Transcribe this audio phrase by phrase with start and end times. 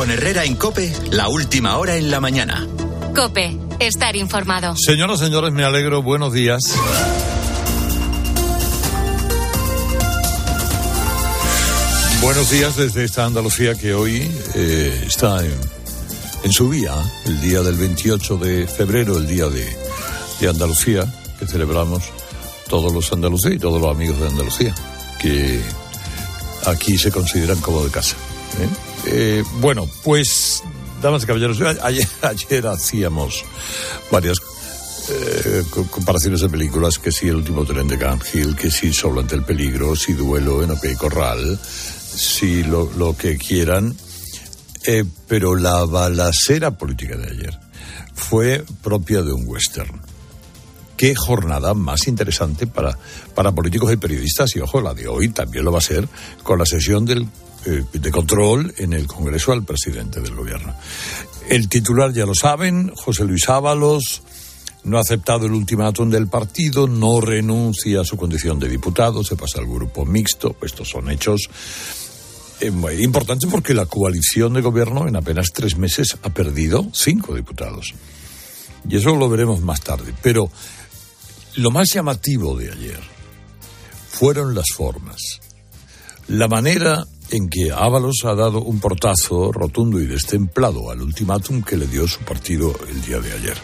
[0.00, 2.66] Con Herrera en Cope, la última hora en la mañana.
[3.14, 4.74] Cope, estar informado.
[4.74, 6.02] Señoras, señores, me alegro.
[6.02, 6.74] Buenos días.
[12.22, 16.94] Buenos días desde esta Andalucía que hoy eh, está en, su día,
[17.26, 19.68] el día del 28 de febrero, el día de,
[20.40, 21.04] de Andalucía,
[21.38, 22.04] que celebramos
[22.70, 24.74] todos los andalucíes y todos los amigos de Andalucía,
[25.20, 25.60] que
[26.64, 28.16] aquí se consideran como de casa.
[28.60, 28.89] ¿eh?
[29.06, 30.62] Eh, bueno, pues,
[31.02, 33.44] damas y caballeros, ayer, ayer hacíamos
[34.10, 34.38] varias
[35.08, 37.98] eh, comparaciones de películas, que si El último tren de
[38.32, 43.36] Hill, que si Solo ante el peligro, si Duelo en OK Corral, si lo, que
[43.36, 43.96] quieran,
[45.28, 47.58] pero la balacera política de ayer
[48.14, 50.00] fue propia de un western
[51.00, 52.94] qué jornada más interesante para,
[53.34, 54.54] para políticos y periodistas.
[54.54, 56.06] Y ojo, la de hoy también lo va a ser
[56.42, 57.26] con la sesión del,
[57.66, 60.74] eh, de control en el Congreso al presidente del Gobierno.
[61.48, 64.22] El titular ya lo saben, José Luis Ábalos
[64.84, 69.36] no ha aceptado el ultimátum del partido, no renuncia a su condición de diputado, se
[69.36, 70.56] pasa al grupo mixto.
[70.62, 71.50] Estos son hechos
[72.60, 77.94] eh, importantes porque la coalición de gobierno en apenas tres meses ha perdido cinco diputados.
[78.88, 80.14] Y eso lo veremos más tarde.
[80.22, 80.50] Pero
[81.56, 83.00] lo más llamativo de ayer
[84.08, 85.40] fueron las formas.
[86.28, 91.76] La manera en que Ábalos ha dado un portazo rotundo y destemplado al ultimátum que
[91.76, 93.56] le dio su partido el día de ayer.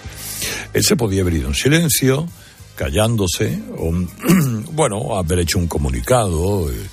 [0.72, 2.28] Él se podía haber ido en silencio,
[2.76, 3.92] callándose, o,
[4.72, 6.86] bueno, haber hecho un comunicado, eh,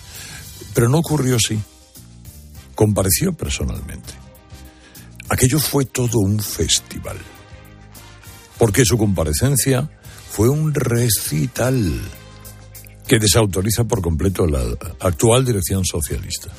[0.74, 1.60] pero no ocurrió así.
[2.76, 4.14] Compareció personalmente.
[5.30, 7.18] Aquello fue todo un festival.
[8.58, 9.90] Porque su comparecencia
[10.30, 12.02] fue un recital
[13.14, 14.64] que desautoriza por completo la
[15.00, 16.50] actual dirección socialista.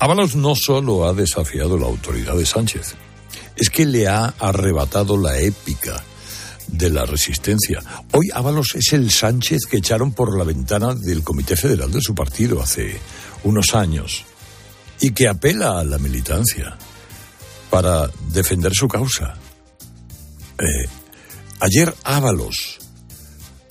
[0.00, 2.96] Ábalos no solo ha desafiado la autoridad de Sánchez,
[3.54, 6.02] es que le ha arrebatado la épica
[6.66, 7.78] de la resistencia.
[8.10, 12.16] Hoy Ábalos es el Sánchez que echaron por la ventana del Comité Federal de su
[12.16, 12.98] partido hace
[13.44, 14.24] unos años
[14.98, 16.76] y que apela a la militancia
[17.70, 19.36] para defender su causa.
[20.58, 20.88] Eh,
[21.60, 22.78] Ayer Ábalos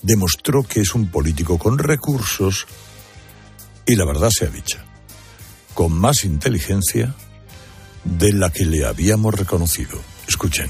[0.08, 2.66] demostró que es un político con recursos
[3.86, 4.86] y la verdad sea dicha,
[5.74, 7.14] con más inteligencia
[8.06, 10.00] de la que le habíamos reconocido.
[10.26, 10.70] Escuchen.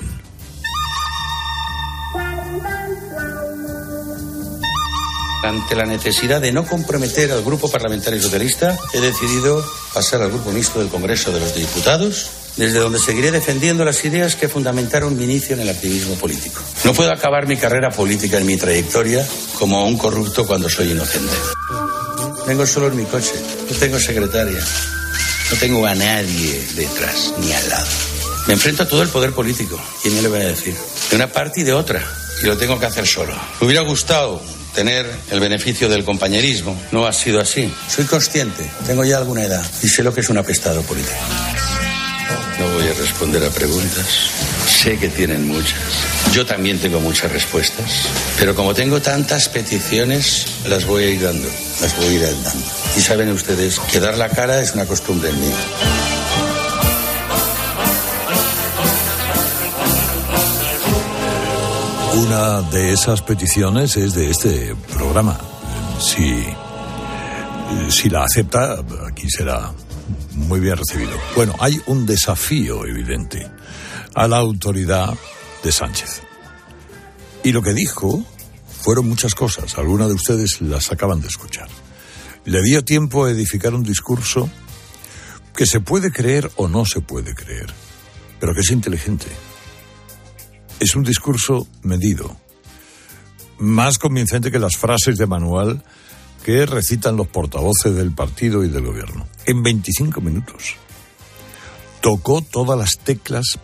[5.43, 10.51] Ante la necesidad de no comprometer al Grupo Parlamentario Socialista, he decidido pasar al Grupo
[10.51, 15.23] Mixto del Congreso de los Diputados desde donde seguiré defendiendo las ideas que fundamentaron mi
[15.23, 16.61] inicio en el activismo político.
[16.83, 19.25] No puedo acabar mi carrera política en mi trayectoria
[19.57, 21.33] como un corrupto cuando soy inocente.
[22.47, 23.33] Vengo solo en mi coche,
[23.69, 24.59] no tengo secretaria,
[25.51, 27.87] no tengo a nadie detrás ni al lado.
[28.47, 29.79] Me enfrento a todo el poder político.
[30.01, 30.73] ¿Quién me lo va a decir?
[31.09, 32.01] De una parte y de otra.
[32.41, 33.35] Y lo tengo que hacer solo.
[33.59, 34.41] Me hubiera gustado
[34.73, 36.79] tener el beneficio del compañerismo.
[36.91, 37.69] No ha sido así.
[37.89, 41.15] Soy consciente, tengo ya alguna edad y sé lo que es un apestado político.
[42.59, 44.05] No voy a responder a preguntas.
[44.67, 45.79] Sé que tienen muchas.
[46.33, 48.07] Yo también tengo muchas respuestas.
[48.37, 51.47] Pero como tengo tantas peticiones, las voy a ir dando.
[51.81, 52.59] Las voy a ir dando.
[52.95, 55.51] Y saben ustedes que dar la cara es una costumbre en mí.
[62.15, 65.39] Una de esas peticiones es de este programa.
[65.99, 66.43] Si,
[67.89, 69.71] si la acepta, aquí será
[70.37, 71.17] muy bien recibido.
[71.35, 73.49] Bueno, hay un desafío evidente
[74.15, 75.13] a la autoridad
[75.63, 76.21] de Sánchez.
[77.43, 78.23] Y lo que dijo
[78.81, 81.67] fueron muchas cosas, algunas de ustedes las acaban de escuchar.
[82.45, 84.49] Le dio tiempo a edificar un discurso
[85.55, 87.73] que se puede creer o no se puede creer,
[88.39, 89.25] pero que es inteligente.
[90.79, 92.37] Es un discurso medido,
[93.57, 95.83] más convincente que las frases de manual
[96.47, 99.27] que recitan los portavoces del partido y del gobierno.
[99.45, 100.75] En 25 minutos.
[101.99, 103.59] Tocó todas las teclas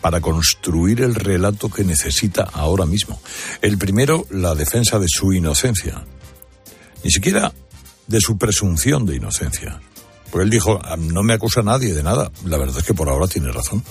[0.00, 3.20] para construir el relato que necesita ahora mismo.
[3.62, 6.04] El primero, la defensa de su inocencia.
[7.04, 7.52] Ni siquiera
[8.08, 9.80] de su presunción de inocencia.
[10.32, 12.32] Porque él dijo, ah, no me acusa nadie de nada.
[12.46, 13.84] La verdad es que por ahora tiene razón.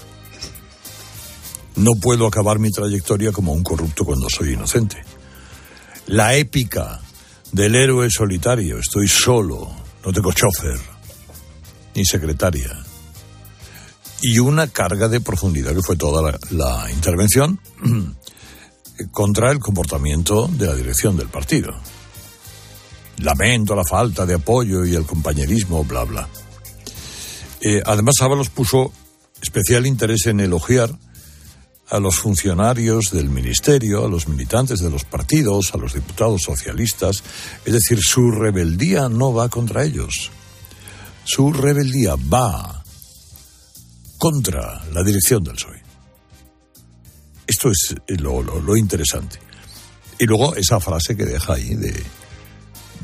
[1.78, 5.02] No puedo acabar mi trayectoria como un corrupto cuando soy inocente.
[6.08, 7.00] La épica
[7.54, 8.80] del héroe solitario.
[8.80, 9.72] Estoy solo,
[10.04, 10.80] no tengo chofer,
[11.96, 12.72] ni secretaria.
[14.22, 17.60] Y una carga de profundidad que fue toda la, intervención
[19.12, 21.74] contra el comportamiento de la dirección del partido.
[23.18, 26.28] Lamento la falta de apoyo y el compañerismo, bla, bla.
[27.62, 28.92] Eh, además, Ábalos puso
[29.42, 30.98] especial interés en elogiar
[31.94, 37.24] a los funcionarios del ministerio, a los militantes de los partidos, a los diputados socialistas.
[37.64, 40.32] Es decir, su rebeldía no va contra ellos.
[41.24, 42.84] Su rebeldía va
[44.18, 45.84] contra la dirección del PSOE.
[47.46, 49.38] Esto es lo, interesante.
[50.18, 51.94] Y luego esa frase que deja ahí de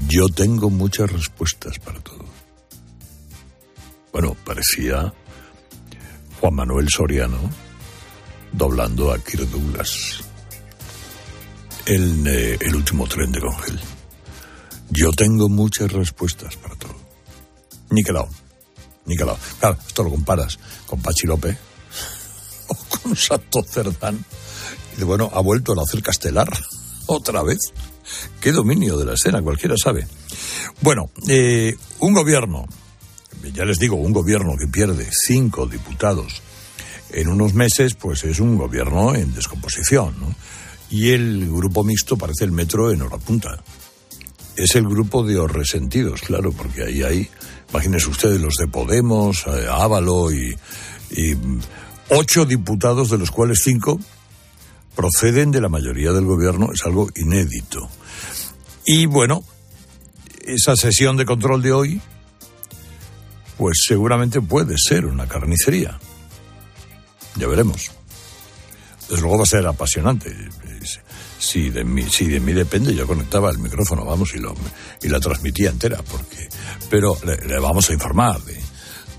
[0.08, 2.26] yo tengo muchas respuestas para todo.
[4.12, 5.14] Bueno, parecía
[6.40, 7.69] Juan Manuel Soriano
[8.54, 10.22] doblando a Kirk Douglas.
[11.86, 13.80] Eh, el último tren de Congel.
[14.92, 16.96] Yo tengo muchas respuestas para todo.
[17.90, 18.30] Niquelao.
[19.06, 19.38] Niquelao.
[19.60, 21.58] Claro, esto lo comparas con Pachi López
[22.68, 24.24] o con Santo Cerdán.
[24.98, 26.48] Y bueno, ha vuelto a hacer castelar
[27.08, 27.60] otra vez.
[28.40, 30.08] Qué dominio de la escena, cualquiera sabe.
[30.82, 32.66] Bueno, eh, un gobierno,
[33.54, 36.42] ya les digo, un gobierno que pierde cinco diputados
[37.12, 40.16] en unos meses, pues es un gobierno en descomposición.
[40.20, 40.36] ¿no?
[40.90, 43.62] Y el grupo mixto parece el metro en hora punta.
[44.56, 47.30] Es el grupo de los resentidos, claro, porque ahí hay,
[47.70, 50.56] imagínense ustedes, los de Podemos, eh, Ávalo y,
[51.12, 51.36] y
[52.10, 54.00] ocho diputados, de los cuales cinco
[54.96, 57.90] proceden de la mayoría del gobierno, es algo inédito.
[58.86, 59.44] Y bueno,
[60.46, 62.02] esa sesión de control de hoy,
[63.58, 66.00] pues seguramente puede ser una carnicería.
[67.36, 67.92] Ya veremos.
[69.10, 70.36] Desde luego va a ser apasionante.
[71.40, 74.54] Si de mí, si de mí depende, yo conectaba el micrófono, vamos, y, lo,
[75.02, 76.48] y la transmitía entera, porque,
[76.90, 78.60] pero le, vamos a informar de,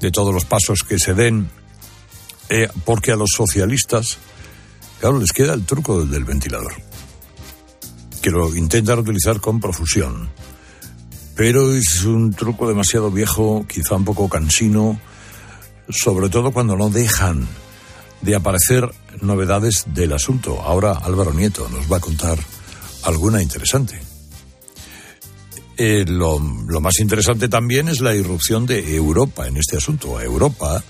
[0.00, 1.50] de, todos los pasos que se den,
[2.50, 4.18] eh, porque a los socialistas,
[5.00, 6.74] claro, les queda el truco del ventilador,
[8.20, 10.30] que lo intentan utilizar con profusión,
[11.34, 15.00] pero es un truco demasiado viejo, quizá un poco cansino,
[15.88, 17.48] sobre todo cuando no dejan
[18.22, 18.88] de aparecer
[19.20, 20.60] novedades del asunto.
[20.60, 22.38] Ahora Álvaro Nieto nos va a contar
[23.04, 24.00] alguna interesante.
[25.76, 30.18] Eh, lo, más interesante también es la irrupción de Europa en este asunto.
[30.18, 30.84] A Europa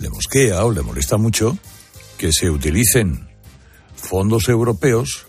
[0.00, 1.56] le mosquea o le molesta mucho
[2.18, 3.28] que se utilicen
[3.94, 5.26] fondos europeos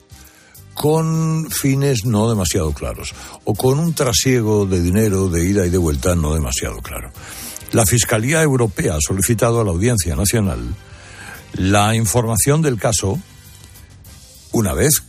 [0.73, 3.13] con fines no demasiado claros
[3.44, 7.11] o con un trasiego de dinero de ida y de vuelta no demasiado claro.
[7.71, 10.75] La Fiscalía Europea ha solicitado a la Audiencia Nacional
[11.53, 13.19] la información del caso,
[14.51, 15.03] una vez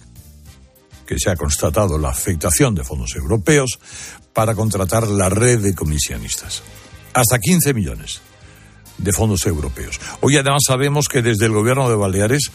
[1.06, 3.79] que se ha constatado la afectación de fondos europeos
[4.32, 6.62] para contratar la red de comisionistas.
[7.12, 8.20] Hasta 15 millones
[8.99, 10.00] de fondos europeos.
[10.20, 12.50] Hoy además sabemos que desde el gobierno de Baleares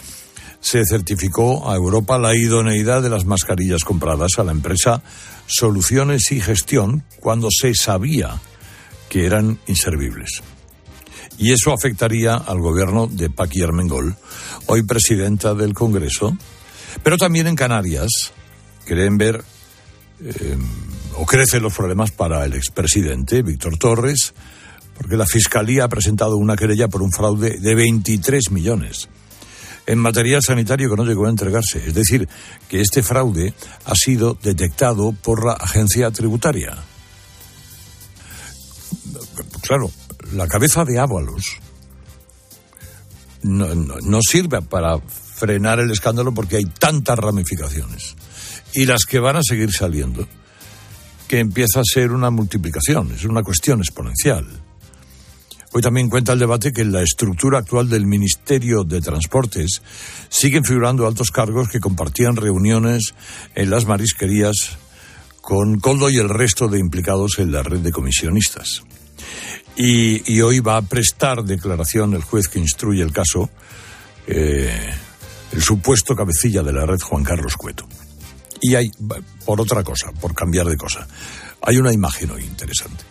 [0.62, 5.02] se certificó a Europa la idoneidad de las mascarillas compradas a la empresa
[5.48, 8.40] Soluciones y Gestión cuando se sabía
[9.10, 10.44] que eran inservibles
[11.40, 14.16] y eso afectaría al gobierno de Paqui Armengol,
[14.68, 16.38] hoy presidenta del Congreso,
[17.02, 18.10] pero también en Canarias
[18.86, 19.44] creen ver
[20.22, 20.58] eh,
[21.16, 24.34] o crecen los problemas para el expresidente Víctor Torres,
[24.98, 29.08] porque la Fiscalía ha presentado una querella por un fraude de 23 millones
[29.88, 31.82] en material sanitario que no llegó a entregarse.
[31.88, 32.28] Es decir,
[32.68, 33.54] que este fraude
[33.86, 36.78] ha sido detectado por la agencia tributaria.
[39.62, 39.90] Claro,
[40.34, 41.60] la cabeza de Ábalos
[43.44, 48.16] no, sirve para frenar el escándalo porque hay tantas ramificaciones
[48.74, 50.28] y las que van a seguir saliendo
[51.28, 54.48] que empieza a ser una multiplicación, es una cuestión exponencial.
[55.72, 59.84] Hoy también cuenta el debate que en la estructura actual del Ministerio de Transportes
[60.28, 63.14] siguen figurando altos cargos que compartían reuniones
[63.54, 64.78] en las marisquerías
[65.42, 68.82] con Coldo y el resto de implicados en la red de comisionistas.
[69.82, 73.50] Y, hoy va a prestar declaración el juez que instruye el caso,
[74.28, 74.94] eh,
[75.54, 77.88] el supuesto cabecilla de la red Juan Carlos Cueto.
[78.60, 78.92] Y hay,
[79.46, 81.08] por otra cosa, por cambiar de cosa,
[81.62, 83.06] hay una imagen hoy interesante.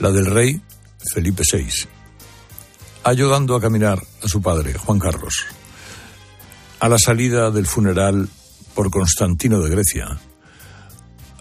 [0.00, 0.60] La del rey
[1.14, 1.86] Felipe VI,
[3.04, 5.44] ayudando a caminar a su padre, Juan Carlos,
[6.80, 8.28] a la salida del funeral
[8.74, 10.18] por Constantino de Grecia,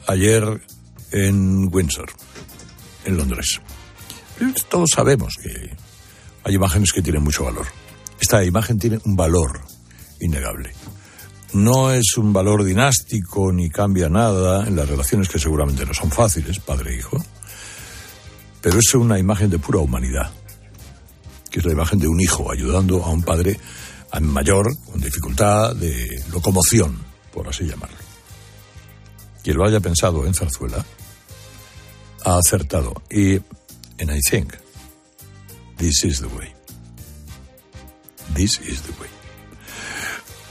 [0.05, 0.61] ayer
[1.09, 2.11] en Windsor,
[3.03, 3.59] en Londres.
[4.69, 5.75] Todos sabemos que
[6.43, 7.65] hay imágenes que tienen mucho valor.
[8.19, 9.61] Esta imagen tiene un valor
[10.19, 10.73] innegable.
[11.53, 16.11] No es un valor dinástico ni cambia nada en las relaciones que seguramente no son
[16.11, 17.23] fáciles, padre e hijo,
[18.61, 20.31] pero es una imagen de pura humanidad,
[21.49, 23.59] que es la imagen de un hijo ayudando a un padre
[24.21, 26.97] mayor con dificultad de locomoción,
[27.33, 27.97] por así llamarlo.
[29.43, 30.85] Quien lo haya pensado en Zarzuela
[32.25, 33.01] ha acertado.
[33.09, 33.39] Y
[33.97, 34.53] en I Think,
[35.77, 36.53] This is the way.
[38.33, 39.09] This is the way.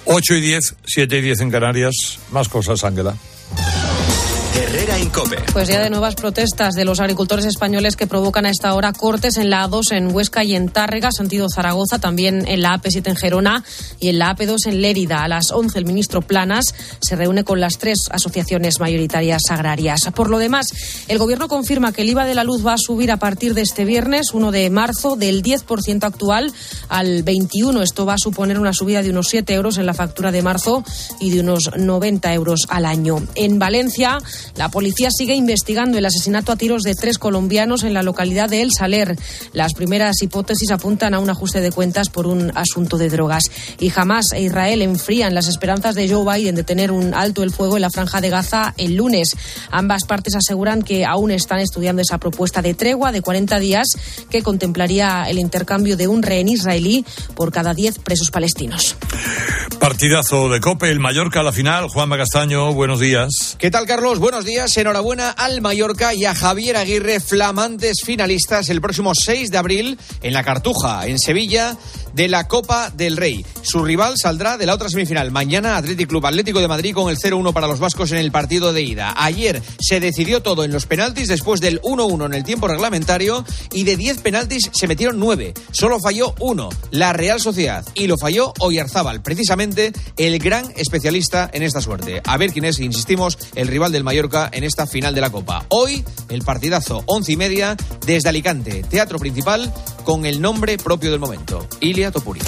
[0.07, 2.19] 8 y 10, 7 y 10 en Canarias.
[2.31, 3.17] Más cosas, Ángela.
[4.97, 5.37] Herrera Incope.
[5.53, 9.37] Pues ya de nuevas protestas de los agricultores españoles que provocan a esta hora cortes
[9.37, 13.17] en la A2 en Huesca y en Tárrega, sentido Zaragoza, también en la AP7 en
[13.17, 13.65] Gerona
[14.00, 15.23] y en la AP2 en Lérida.
[15.23, 20.00] A las 11 el ministro Planas se reúne con las tres asociaciones mayoritarias agrarias.
[20.15, 20.67] Por lo demás,
[21.09, 23.62] el gobierno confirma que el IVA de la luz va a subir a partir de
[23.62, 26.53] este viernes, 1 de marzo, del 10% actual
[26.88, 27.83] al 21.
[27.83, 30.85] Esto va a suponer una subida de unos 7 euros en la factura de marzo
[31.21, 33.23] y de unos 90 euros al año.
[33.35, 34.19] En Valencia,
[34.57, 38.62] la policía sigue investigando el asesinato a tiros de tres colombianos en la localidad de
[38.62, 39.16] El Saler.
[39.52, 43.45] Las primeras hipótesis apuntan a un ajuste de cuentas por un asunto de drogas.
[43.78, 47.52] Y jamás e Israel enfrían las esperanzas de Joe Biden de tener un alto el
[47.52, 49.37] fuego en la franja de Gaza el lunes.
[49.71, 53.88] Ambas partes aseguran que aún están estudiando esa propuesta de tregua de 40 días
[54.31, 58.97] que contemplaría el intercambio de un rehén israelí por cada 10 presos palestinos.
[59.81, 61.88] Partidazo de Cope, el Mallorca a la final.
[61.88, 63.57] Juan Castaño, buenos días.
[63.59, 64.19] ¿Qué tal, Carlos?
[64.19, 64.75] Buenos días.
[64.80, 70.33] Enhorabuena al Mallorca y a Javier Aguirre, flamantes finalistas el próximo 6 de abril en
[70.33, 71.76] la Cartuja, en Sevilla,
[72.16, 73.44] de la Copa del Rey.
[73.61, 75.30] Su rival saldrá de la otra semifinal.
[75.30, 78.73] Mañana, Atlético Club Atlético de Madrid con el 0-1 para los vascos en el partido
[78.73, 79.12] de ida.
[79.18, 83.85] Ayer se decidió todo en los penaltis después del 1-1 en el tiempo reglamentario y
[83.85, 85.52] de 10 penaltis se metieron 9.
[85.73, 91.62] Solo falló uno, la Real Sociedad, y lo falló Oyarzábal, precisamente el gran especialista en
[91.62, 92.23] esta suerte.
[92.25, 95.66] A ver quién es, insistimos, el rival del Mallorca en esta final de la Copa.
[95.68, 99.70] Hoy, el partidazo, once y media, desde Alicante, teatro principal,
[100.04, 102.41] con el nombre propio del momento, Ilia Topuri.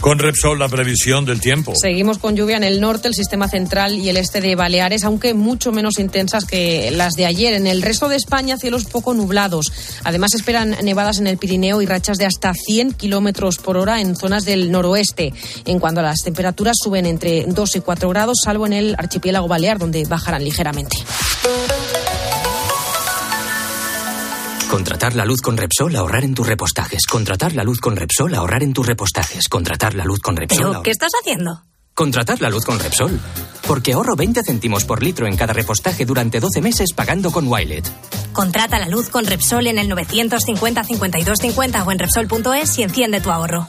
[0.00, 1.72] Con Repsol, la previsión del tiempo.
[1.80, 5.34] Seguimos con lluvia en el norte, el sistema central y el este de Baleares, aunque
[5.34, 7.54] mucho menos intensas que las de ayer.
[7.54, 9.72] En el resto de España, cielos poco nublados.
[10.04, 14.16] Además, esperan nevadas en el Pirineo y rachas de hasta 100 kilómetros por hora en
[14.16, 15.32] zonas del noroeste.
[15.64, 19.48] En cuanto a las temperaturas, suben entre 2 y 4 grados, salvo en el archipiélago
[19.48, 20.96] balear, donde bajarán ligeramente.
[24.70, 27.06] Contratar la luz con Repsol, ahorrar en tus repostajes.
[27.06, 29.48] Contratar la luz con Repsol, ahorrar en tus repostajes.
[29.48, 30.70] Contratar la luz con Repsol.
[30.70, 31.62] ¿Pero qué estás haciendo?
[31.94, 33.18] Contratar la luz con Repsol.
[33.66, 37.86] Porque ahorro 20 céntimos por litro en cada repostaje durante 12 meses pagando con Wilet.
[38.32, 43.20] Contrata la luz con Repsol en el 950 52 50 o en Repsol.es y enciende
[43.20, 43.68] tu ahorro.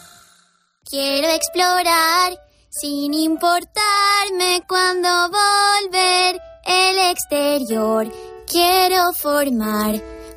[0.84, 2.38] Quiero explorar
[2.70, 8.12] sin importarme cuándo volver el exterior.
[8.48, 10.17] Quiero formar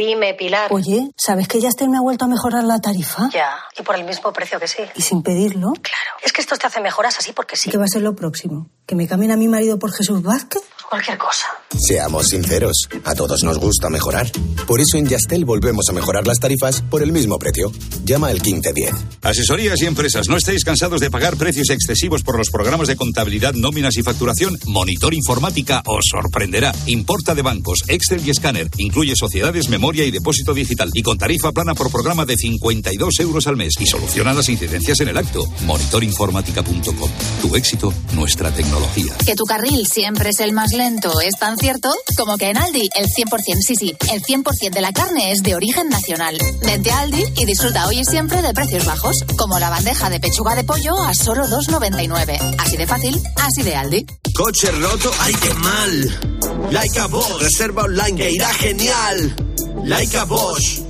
[0.00, 0.72] Dime, Pilar.
[0.72, 3.28] Oye, ¿sabes que Yastel me ha vuelto a mejorar la tarifa?
[3.34, 4.78] Ya, y por el mismo precio que sí.
[4.94, 5.72] ¿Y sin pedirlo?
[5.74, 7.70] Claro, es que esto te hace mejoras así porque sí.
[7.70, 8.70] ¿Qué va a ser lo próximo?
[8.86, 10.62] ¿Que me cambien a mi marido por Jesús Vázquez?
[10.90, 11.46] Cualquier cosa.
[11.78, 14.28] Seamos sinceros, a todos nos gusta mejorar.
[14.66, 17.70] Por eso en Yastel volvemos a mejorar las tarifas por el mismo precio.
[18.04, 18.92] Llama al 1510.
[19.22, 23.54] Asesorías y empresas, ¿no estáis cansados de pagar precios excesivos por los programas de contabilidad,
[23.54, 24.58] nóminas y facturación?
[24.66, 26.74] Monitor Informática os sorprenderá.
[26.86, 28.68] Importa de bancos, Excel y escáner.
[28.78, 30.90] Incluye sociedades, memoria y depósito digital.
[30.92, 33.74] Y con tarifa plana por programa de 52 euros al mes.
[33.78, 35.44] Y soluciona las incidencias en el acto.
[35.66, 37.10] Monitorinformática.com.
[37.42, 39.14] Tu éxito, nuestra tecnología.
[39.24, 43.06] Que tu carril siempre es el más es tan cierto como que en Aldi el
[43.06, 46.38] 100%, sí, sí, el 100% de la carne es de origen nacional.
[46.64, 50.20] Vente a Aldi y disfruta hoy y siempre de precios bajos, como la bandeja de
[50.20, 52.56] pechuga de pollo a solo 2,99.
[52.58, 54.06] Así de fácil, así de Aldi.
[54.34, 56.70] Coche roto, ¡ay qué mal!
[56.70, 59.36] Laika Bosch, reserva online que irá genial.
[59.84, 60.80] Laika Bosch.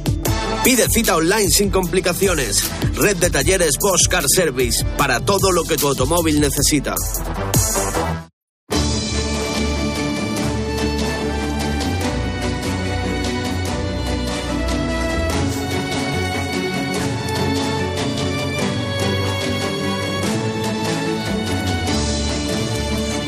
[0.62, 2.62] Pide cita online sin complicaciones.
[2.94, 6.94] Red de talleres Bosch Car Service para todo lo que tu automóvil necesita.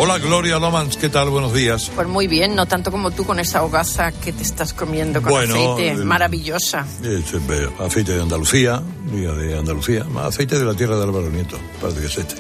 [0.05, 1.31] Hola Gloria Lomans, ¿qué tal?
[1.31, 1.89] Buenos días.
[1.95, 5.31] Pues muy bien, no tanto como tú con esa hogaza que te estás comiendo con
[5.31, 6.85] Bueno, aceite, el- maravillosa.
[7.05, 11.59] Es, eh, aceite de Andalucía, día de Andalucía, aceite de la tierra de Álvaro Nieto,
[11.81, 12.35] parece que es este.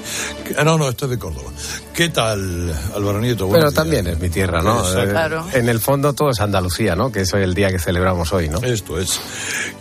[0.44, 1.50] Que- ah, no, no, este es de Córdoba.
[1.94, 3.38] ¿Qué tal, Álvaro Nieto?
[3.44, 3.74] Pero Buenos días.
[3.74, 4.80] también es mi tierra, ¿no?
[5.02, 5.46] Eh, Claro.
[5.52, 7.10] En el fondo todo es Andalucía, ¿no?
[7.12, 8.58] Que es hoy el día que celebramos hoy, ¿no?
[8.62, 9.20] Esto es.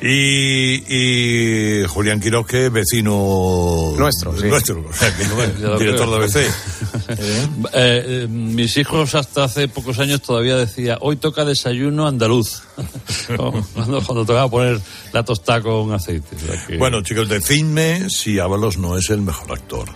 [0.01, 3.93] Y, y Julián Quiroz, que es vecino...
[3.97, 4.47] Nuestro, sí.
[4.47, 4.83] Nuestro,
[5.79, 6.15] director de.
[6.15, 6.35] ABC.
[7.09, 7.47] ¿Eh?
[7.73, 12.63] Eh, mis hijos hasta hace pocos años todavía decía, hoy toca desayuno andaluz,
[13.75, 14.79] cuando, cuando tocaba poner
[15.13, 16.35] la tostada con aceite.
[16.77, 19.89] Bueno, chicos, decidme si Ábalos no es el mejor actor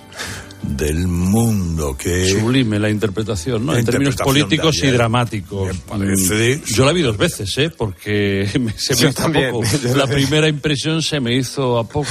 [0.63, 3.73] del mundo que sublime la interpretación, ¿no?
[3.73, 5.77] La en términos políticos y dramáticos.
[5.87, 7.69] parece- Mm, Yo la vi dos veces, ¿eh?
[7.69, 9.49] Porque me- se me Yo hizo también.
[9.49, 9.67] a poco.
[9.95, 12.09] La primera impresión se me hizo a poco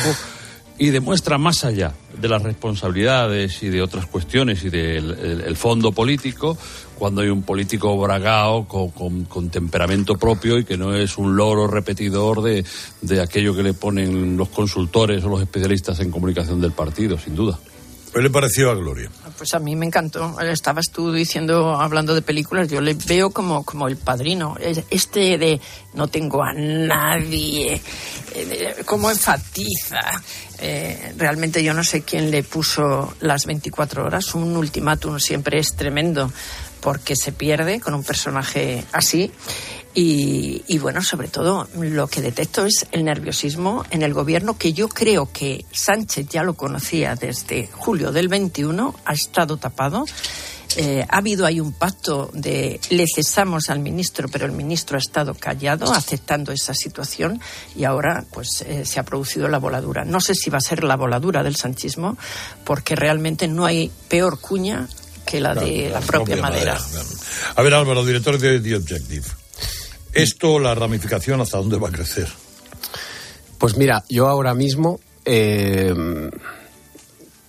[0.78, 5.56] y demuestra más allá de las responsabilidades y de otras cuestiones y del el- el
[5.56, 6.56] fondo político,
[6.98, 11.36] cuando hay un político bragao con, con- con temperamento propio y que no es un
[11.36, 12.64] loro repetidor de,
[13.02, 17.34] de aquello que le ponen los consultores o los especialistas en comunicación del partido, sin
[17.34, 17.58] duda.
[18.14, 19.10] ¿Qué le pareció a Gloria?
[19.36, 20.38] Pues a mí me encantó.
[20.40, 24.56] Estabas tú diciendo, hablando de películas, yo le veo como, como el padrino.
[24.60, 25.60] Es- Este de
[25.94, 27.80] no tengo a nadie,
[28.34, 30.00] eh, cómo enfatiza.
[30.60, 34.34] Eh, realmente yo no sé quién le puso las 24 horas.
[34.36, 36.30] Un ultimátum siempre es tremendo
[36.80, 39.32] porque se pierde con un personaje así.
[39.94, 44.72] Y, y bueno, sobre todo lo que detecto es el nerviosismo en el gobierno que
[44.72, 50.04] yo creo que Sánchez ya lo conocía desde julio del 21, ha estado tapado.
[50.76, 54.98] Eh, ha habido ahí un pacto de le cesamos al ministro, pero el ministro ha
[54.98, 57.40] estado callado, aceptando esa situación
[57.76, 60.04] y ahora pues eh, se ha producido la voladura.
[60.04, 62.18] No sé si va a ser la voladura del sanchismo,
[62.64, 64.88] porque realmente no hay peor cuña
[65.24, 66.76] que la de la propia madera.
[66.90, 67.08] claro.
[67.54, 69.43] A ver, Álvaro, director de The Objective.
[70.14, 72.28] Esto, la ramificación, ¿hasta dónde va a crecer?
[73.58, 75.92] Pues mira, yo ahora mismo eh,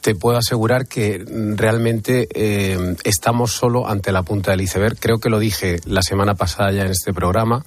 [0.01, 1.24] te puedo asegurar que
[1.55, 4.98] realmente eh, estamos solo ante la punta del iceberg.
[5.00, 7.63] Creo que lo dije la semana pasada ya en este programa,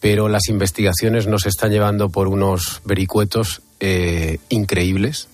[0.00, 5.28] pero las investigaciones nos están llevando por unos vericuetos eh, increíbles.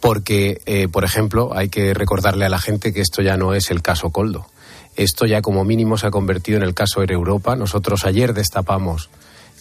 [0.00, 3.82] Porque, por ejemplo, hay que recordarle a la gente que esto ya no es el
[3.82, 4.48] caso Coldo.
[4.96, 7.56] Esto ya como mínimo se ha convertido en el caso Air Europa.
[7.56, 9.08] Nosotros ayer destapamos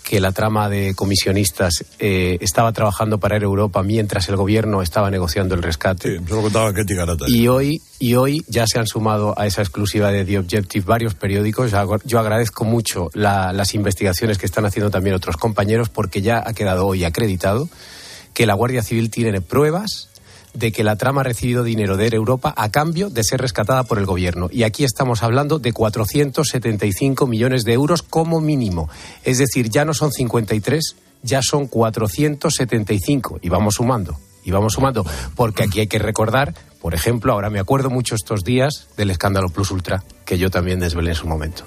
[0.04, 5.12] que la trama de comisionistas eh, estaba trabajando para Air Europa mientras el gobierno estaba
[5.12, 6.18] negociando el rescate.
[6.18, 7.26] Sí, lo contaba Ketty Garata.
[7.28, 11.14] Y hoy, y hoy ya se han sumado a esa exclusiva de The Objective varios
[11.14, 11.72] periódicos.
[12.04, 16.54] Yo agradezco mucho la- las investigaciones que están haciendo también otros compañeros porque ya ha
[16.54, 17.70] quedado hoy acreditado
[18.34, 20.10] que la Guardia Civil tiene pruebas
[20.54, 23.98] de que la trama ha recibido dinero de Europa a cambio de ser rescatada por
[23.98, 24.50] el gobierno.
[24.52, 28.90] Y aquí estamos hablando de 475 millones de euros como mínimo.
[29.24, 33.40] Es decir, ya no son 53, ya son 475.
[33.42, 35.06] Y vamos sumando, y vamos sumando.
[35.36, 39.50] Porque aquí hay que recordar, por ejemplo, ahora me acuerdo mucho estos días del escándalo
[39.50, 41.64] Plus Ultra, que yo también desvelé en su momento.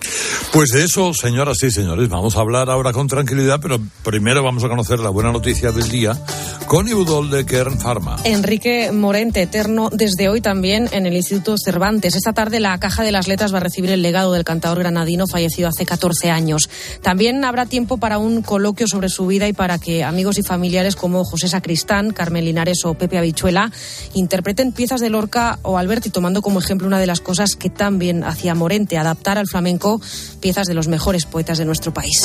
[0.52, 4.64] Pues de eso, señoras y señores, vamos a hablar ahora con tranquilidad, pero primero vamos
[4.64, 6.18] a conocer la buena noticia del día
[6.66, 8.16] con Iudol de Kern Pharma.
[8.24, 12.16] Enrique Morente, eterno desde hoy también en el Instituto Cervantes.
[12.16, 15.26] Esta tarde la Caja de las Letras va a recibir el legado del cantador granadino
[15.26, 16.68] fallecido hace 14 años.
[17.02, 20.96] También habrá tiempo para un coloquio sobre su vida y para que amigos y familiares
[20.96, 23.70] como José Sacristán, Carmen Linares o Pepe Habichuela
[24.14, 28.24] interpreten piezas de Lorca o Alberti, tomando como ejemplo una de las cosas que también
[28.24, 30.00] hacía Morente, adaptar al flamenco
[30.40, 32.22] piezas de los mejores poetas de nuestro país.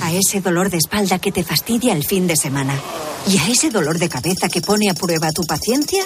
[0.00, 2.74] A ese dolor de espalda que te fastidia el fin de semana.
[3.26, 6.04] Y a ese dolor de cabeza que pone a prueba tu paciencia,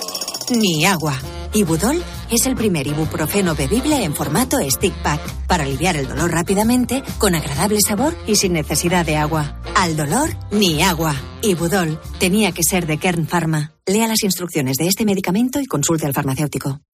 [0.50, 1.18] ni agua.
[1.54, 7.02] Ibudol es el primer ibuprofeno bebible en formato stick pack para aliviar el dolor rápidamente,
[7.18, 9.60] con agradable sabor y sin necesidad de agua.
[9.74, 11.14] Al dolor, ni agua.
[11.42, 13.77] Ibudol tenía que ser de Kern Pharma.
[13.88, 16.78] Lea las instrucciones de este medicamento y consulte al farmacéutico.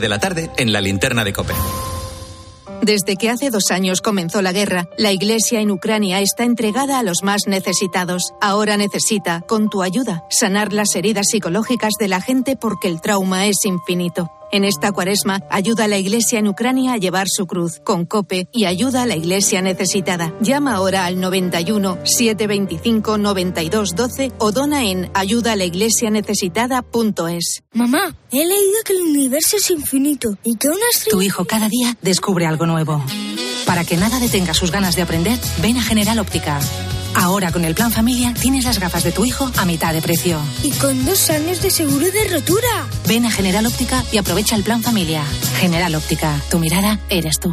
[0.00, 1.54] de la tarde, en la linterna de Cope.
[2.82, 7.02] Desde que hace dos años comenzó la guerra, la Iglesia en Ucrania está entregada a
[7.02, 8.32] los más necesitados.
[8.40, 13.46] Ahora necesita, con tu ayuda, sanar las heridas psicológicas de la gente porque el trauma
[13.46, 14.30] es infinito.
[14.50, 18.48] En esta cuaresma, ayuda a la Iglesia en Ucrania a llevar su cruz con COPE
[18.52, 20.32] y ayuda a la Iglesia necesitada.
[20.40, 27.62] Llama ahora al 91 725 92 12 o dona en ayudaalaiglesianecesitada.es.
[27.74, 31.16] Mamá, he leído que el universo es infinito y que una estrella...
[31.16, 33.04] Tu hijo cada día descubre algo nuevo.
[33.66, 36.58] Para que nada detenga sus ganas de aprender, ven a General Óptica.
[37.18, 40.40] Ahora con el plan familia tienes las gafas de tu hijo a mitad de precio.
[40.62, 42.86] Y con dos años de seguro de rotura.
[43.08, 45.24] Ven a General Óptica y aprovecha el plan familia.
[45.56, 47.52] General Óptica, tu mirada eres tú.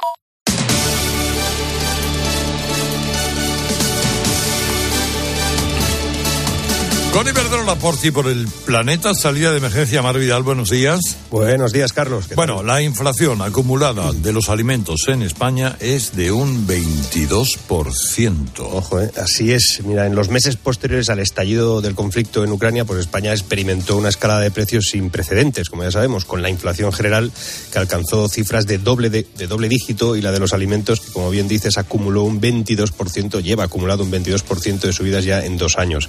[7.13, 11.17] Con Iberdrola por ti por el planeta, salida de emergencia Mar Vidal, buenos días.
[11.29, 12.29] Buenos días, Carlos.
[12.35, 18.59] Bueno, la inflación acumulada de los alimentos en España es de un 22%.
[18.59, 19.11] Ojo, ¿eh?
[19.21, 19.81] así es.
[19.83, 24.07] Mira, en los meses posteriores al estallido del conflicto en Ucrania, pues España experimentó una
[24.07, 27.29] escalada de precios sin precedentes, como ya sabemos, con la inflación general
[27.73, 31.11] que alcanzó cifras de doble, de, de doble dígito y la de los alimentos, que
[31.11, 35.77] como bien dices, acumuló un 22%, lleva acumulado un 22% de subidas ya en dos
[35.77, 36.07] años.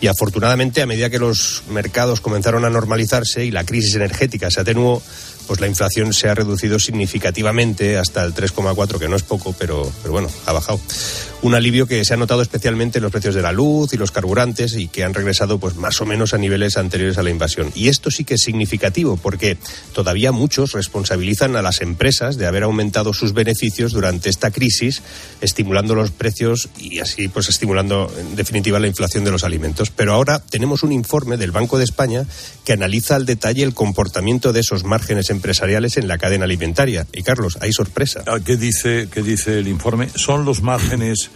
[0.00, 4.52] Y afortunadamente, Afortunadamente, a medida que los mercados comenzaron a normalizarse y la crisis energética
[4.52, 5.02] se atenuó,
[5.48, 9.90] pues la inflación se ha reducido significativamente hasta el 3,4, que no es poco, pero,
[10.02, 10.78] pero bueno, ha bajado.
[11.40, 14.10] Un alivio que se ha notado especialmente en los precios de la luz y los
[14.10, 17.70] carburantes y que han regresado pues más o menos a niveles anteriores a la invasión.
[17.74, 19.56] Y esto sí que es significativo porque
[19.94, 25.00] todavía muchos responsabilizan a las empresas de haber aumentado sus beneficios durante esta crisis,
[25.40, 29.90] estimulando los precios y así pues estimulando en definitiva la inflación de los alimentos.
[29.90, 32.26] Pero ahora tenemos un informe del Banco de España
[32.64, 35.37] que analiza al detalle el comportamiento de esos márgenes empresariales
[35.96, 37.06] en la cadena alimentaria.
[37.12, 38.24] Y Carlos, hay sorpresa.
[38.44, 40.08] ¿Qué dice, qué dice el informe?
[40.14, 41.30] ¿Son los márgenes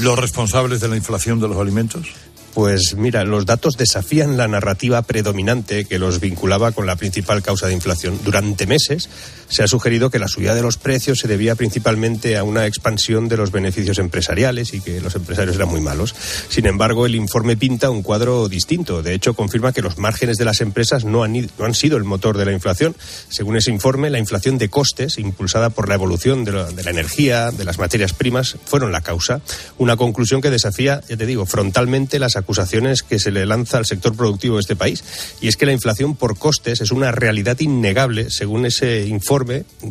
[0.00, 2.08] los responsables de la inflación de los alimentos?
[2.54, 7.66] Pues mira, los datos desafían la narrativa predominante que los vinculaba con la principal causa
[7.66, 8.20] de inflación.
[8.24, 9.08] Durante meses
[9.54, 13.28] se ha sugerido que la subida de los precios se debía principalmente a una expansión
[13.28, 16.12] de los beneficios empresariales y que los empresarios eran muy malos.
[16.48, 19.00] Sin embargo, el informe pinta un cuadro distinto.
[19.00, 22.02] De hecho, confirma que los márgenes de las empresas no han, no han sido el
[22.02, 22.96] motor de la inflación.
[23.28, 26.90] Según ese informe, la inflación de costes, impulsada por la evolución de la, de la
[26.90, 29.40] energía, de las materias primas, fueron la causa.
[29.78, 33.86] Una conclusión que desafía, ya te digo, frontalmente las acusaciones que se le lanza al
[33.86, 35.04] sector productivo de este país.
[35.40, 39.43] Y es que la inflación por costes es una realidad innegable, según ese informe.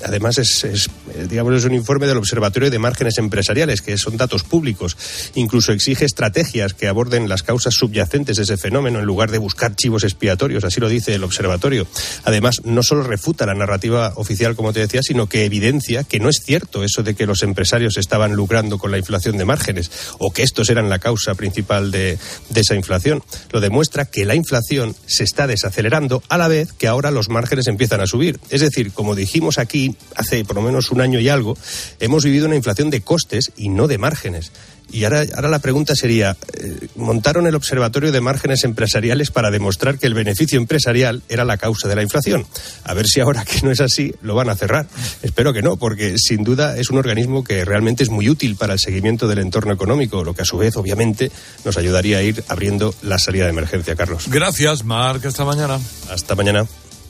[0.06, 0.90] Además, es, es,
[1.30, 4.98] digamos, es un informe del Observatorio de Márgenes Empresariales, que son datos públicos.
[5.36, 9.76] Incluso exige estrategias que aborden las causas subyacentes de ese fenómeno en lugar de buscar
[9.76, 10.64] chivos expiatorios.
[10.64, 11.88] Así lo dice el Observatorio.
[12.24, 16.30] Además, no solo refuta la narrativa oficial, como te decía, sino que evidencia que no
[16.30, 20.32] es cierto eso de que los empresarios estaban lucrando con la inflación de márgenes o
[20.32, 22.18] que estos eran la causa principal de,
[22.50, 23.24] de esa inflación.
[23.52, 27.68] Lo demuestra que la inflación se está desacelerando a la vez que ahora los márgenes
[27.68, 28.40] empiezan a subir.
[28.50, 31.58] Es decir, como dijimos aquí hace por lo menos un año y algo,
[32.00, 34.52] hemos vivido una inflación de costes y no de márgenes.
[34.92, 39.98] Y ahora, ahora la pregunta sería, eh, montaron el Observatorio de Márgenes Empresariales para demostrar
[39.98, 42.46] que el beneficio empresarial era la causa de la inflación.
[42.84, 44.88] A ver si ahora que no es así lo van a cerrar.
[45.24, 48.74] Espero que no, porque sin duda es un organismo que realmente es muy útil para
[48.74, 51.32] el seguimiento del entorno económico, lo que a su vez obviamente
[51.66, 54.26] nos ayudaría a ir abriendo la salida de emergencia, Carlos.
[54.28, 55.26] Gracias, Marc.
[55.26, 55.80] Hasta mañana.
[56.10, 56.68] Hasta mañana.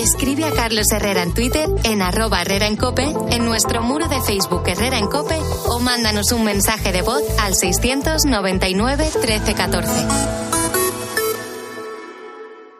[0.00, 4.18] Escribe a Carlos Herrera en Twitter, en arroba Herrera en Cope, en nuestro muro de
[4.22, 9.92] Facebook Herrera en Cope o mándanos un mensaje de voz al 699 1314.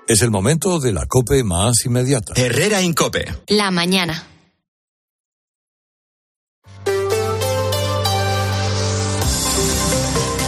[0.09, 2.33] Es el momento de la COPE más inmediata.
[2.37, 3.27] Herrera en Cope.
[3.49, 4.27] La mañana.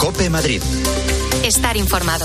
[0.01, 0.63] Cope Madrid.
[1.45, 2.25] Estar informado.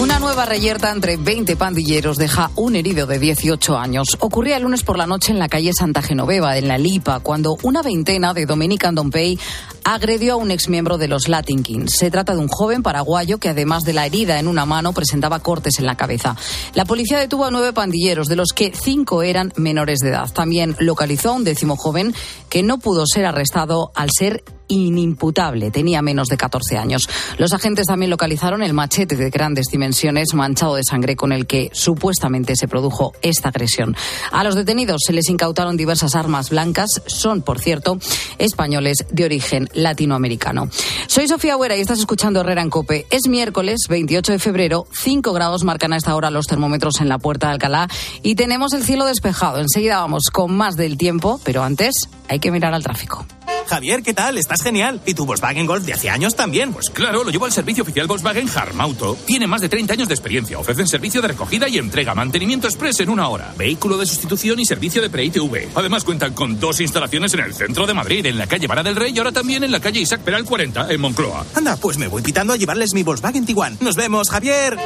[0.00, 4.16] Una nueva reyerta entre 20 pandilleros deja un herido de 18 años.
[4.20, 7.58] Ocurría el lunes por la noche en la calle Santa Genoveva, en La Lipa, cuando
[7.62, 9.38] una veintena de Dominican Dompey
[9.84, 11.96] agredió a un exmiembro de los Latin Kings.
[11.96, 15.40] Se trata de un joven paraguayo que, además de la herida en una mano, presentaba
[15.40, 16.36] cortes en la cabeza.
[16.74, 20.32] La policía detuvo a nueve pandilleros, de los que cinco eran menores de edad.
[20.32, 22.14] También localizó a un décimo joven
[22.48, 24.42] que no pudo ser arrestado al ser
[24.72, 25.70] inimputable.
[25.70, 27.08] Tenía menos de 14 años.
[27.36, 31.70] Los agentes también localizaron el machete de grandes dimensiones manchado de sangre con el que
[31.72, 33.94] supuestamente se produjo esta agresión.
[34.30, 37.02] A los detenidos se les incautaron diversas armas blancas.
[37.06, 37.98] Son, por cierto,
[38.38, 40.68] españoles de origen latinoamericano.
[41.06, 43.06] Soy Sofía Huera y estás escuchando Herrera en Cope.
[43.10, 44.86] Es miércoles 28 de febrero.
[44.92, 47.88] 5 grados marcan a esta hora los termómetros en la puerta de Alcalá
[48.22, 49.60] y tenemos el cielo despejado.
[49.60, 53.26] Enseguida vamos con más del tiempo, pero antes hay que mirar al tráfico.
[53.66, 54.36] Javier, ¿qué tal?
[54.38, 55.00] Estás genial.
[55.06, 56.72] ¿Y tu Volkswagen Golf de hace años también?
[56.72, 59.16] Pues claro, lo llevo al servicio oficial Volkswagen Harmauto.
[59.24, 60.58] Tiene más de 30 años de experiencia.
[60.58, 64.66] Ofrecen servicio de recogida y entrega, mantenimiento express en una hora, vehículo de sustitución y
[64.66, 65.70] servicio de pre-ITV.
[65.74, 68.96] Además cuentan con dos instalaciones en el centro de Madrid, en la calle Vara del
[68.96, 71.44] Rey y ahora también en la calle Isaac Peral 40, en Moncloa.
[71.54, 73.76] Anda, pues me voy pitando a llevarles mi Volkswagen Tiguan.
[73.80, 74.78] Nos vemos, Javier.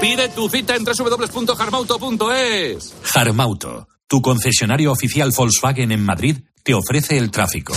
[0.00, 2.94] Pide tu cita en www.harmauto.es.
[3.14, 7.74] Harmauto, tu concesionario oficial Volkswagen en Madrid, te ofrece el tráfico.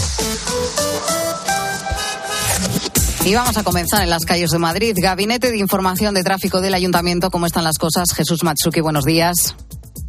[3.27, 4.95] Y vamos a comenzar en las calles de Madrid.
[4.95, 7.29] Gabinete de Información de Tráfico del Ayuntamiento.
[7.29, 8.13] ¿Cómo están las cosas?
[8.15, 9.53] Jesús Matsuki, buenos días.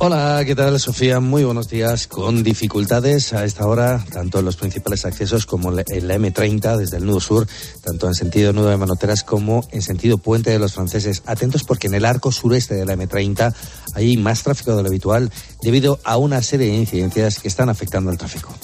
[0.00, 1.18] Hola, ¿qué tal Sofía?
[1.18, 2.06] Muy buenos días.
[2.06, 6.98] Con dificultades a esta hora, tanto en los principales accesos como en la M30 desde
[6.98, 7.48] el nudo sur,
[7.82, 11.24] tanto en sentido nudo de Manoteras como en sentido puente de los franceses.
[11.26, 13.52] Atentos porque en el arco sureste de la M30
[13.94, 15.32] hay más tráfico de lo habitual
[15.62, 18.54] debido a una serie de incidencias que están afectando el tráfico.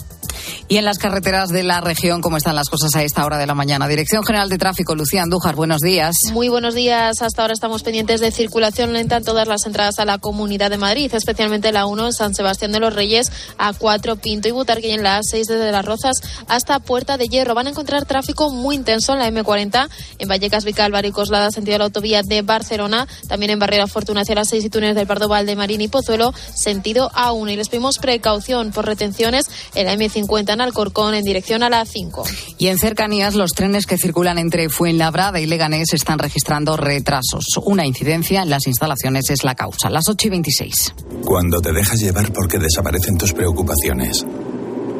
[0.68, 3.46] Y en las carreteras de la región, ¿cómo están las cosas a esta hora de
[3.46, 3.86] la mañana?
[3.86, 6.16] Dirección General de Tráfico, Lucía Andújar, buenos días.
[6.32, 7.22] Muy buenos días.
[7.22, 10.78] Hasta ahora estamos pendientes de circulación lenta en todas las entradas a la Comunidad de
[10.78, 14.92] Madrid, especialmente la 1 en San Sebastián de los Reyes, A4 Pinto y Butarque y
[14.92, 16.16] en la A6 desde Las Rozas
[16.48, 17.54] hasta Puerta de Hierro.
[17.54, 21.74] Van a encontrar tráfico muy intenso en la M40, en Vallecas, Vicálvaro y Coslada, sentido
[21.74, 25.06] de la autovía de Barcelona, también en Barrera Fortuna hacia las 6 y túneles del
[25.06, 27.52] Pardo Marín y Pozuelo, sentido A1.
[27.52, 31.84] Y les pedimos precaución por retenciones en la M50 en Alcorcón en dirección a la
[31.84, 32.24] 5.
[32.58, 37.44] Y en cercanías, los trenes que circulan entre Fuenlabrada y Leganés están registrando retrasos.
[37.64, 39.90] Una incidencia en las instalaciones es la causa.
[39.90, 40.94] Las 8 y 26.
[41.24, 44.26] Cuando te dejas llevar porque desaparecen tus preocupaciones.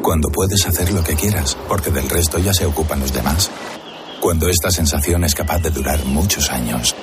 [0.01, 3.51] Cuando puedes hacer lo que quieras porque del resto ya se ocupan los demás.
[4.21, 6.95] Cuando esta sensación es capaz de durar muchos años.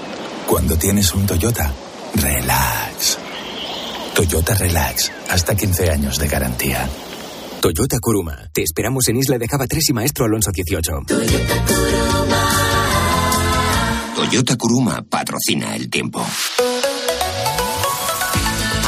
[0.46, 1.72] Cuando tienes un Toyota,
[2.14, 3.18] relax.
[4.14, 6.86] Toyota Relax, hasta 15 años de garantía.
[7.62, 8.36] Toyota Kuruma.
[8.52, 10.92] Te esperamos en Isla de Java 3 y Maestro Alonso 18.
[11.06, 12.48] Toyota Kuruma.
[14.16, 16.26] Toyota Kuruma patrocina el tiempo.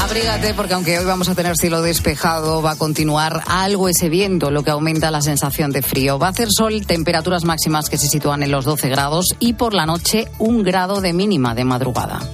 [0.02, 4.50] Abrígate porque aunque hoy vamos a tener cielo despejado, va a continuar algo ese viento,
[4.50, 6.18] lo que aumenta la sensación de frío.
[6.18, 9.72] Va a hacer sol, temperaturas máximas que se sitúan en los 12 grados y por
[9.72, 12.28] la noche un grado de mínima de madrugada.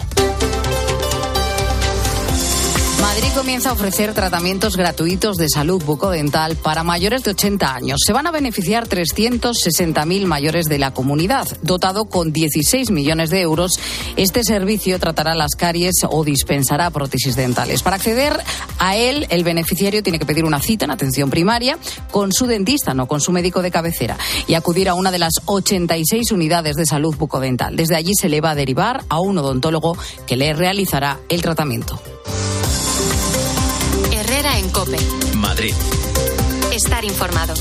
[3.11, 7.99] Madrid comienza a ofrecer tratamientos gratuitos de salud bucodental para mayores de 80 años.
[8.07, 11.49] Se van a beneficiar 360.000 mayores de la comunidad.
[11.61, 13.73] Dotado con 16 millones de euros,
[14.14, 17.83] este servicio tratará las caries o dispensará prótesis dentales.
[17.83, 18.38] Para acceder
[18.79, 21.79] a él, el beneficiario tiene que pedir una cita en atención primaria
[22.12, 25.33] con su dentista, no con su médico de cabecera, y acudir a una de las
[25.46, 27.75] 86 unidades de salud bucodental.
[27.75, 32.01] Desde allí se le va a derivar a un odontólogo que le realizará el tratamiento.
[34.40, 34.96] Herrera en Cope.
[35.37, 35.74] Madrid.
[36.72, 37.53] Estar informado.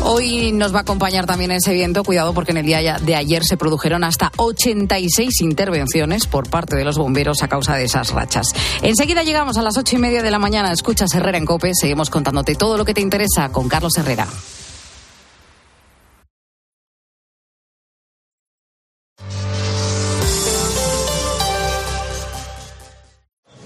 [0.04, 2.04] Hoy nos va a acompañar también ese viento.
[2.04, 6.84] Cuidado porque en el día de ayer se produjeron hasta 86 intervenciones por parte de
[6.84, 8.48] los bomberos a causa de esas rachas.
[8.82, 10.72] Enseguida llegamos a las ocho y media de la mañana.
[10.72, 11.72] Escuchas Herrera en Cope.
[11.74, 14.28] Seguimos contándote todo lo que te interesa con Carlos Herrera.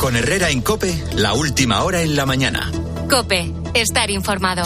[0.00, 2.72] Con Herrera en Cope, la última hora en la mañana.
[3.10, 4.62] Cope, estar informado.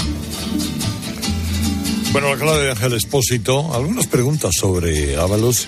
[2.12, 5.66] Bueno, la clave de Ángel Espósito, algunas preguntas sobre Ábalos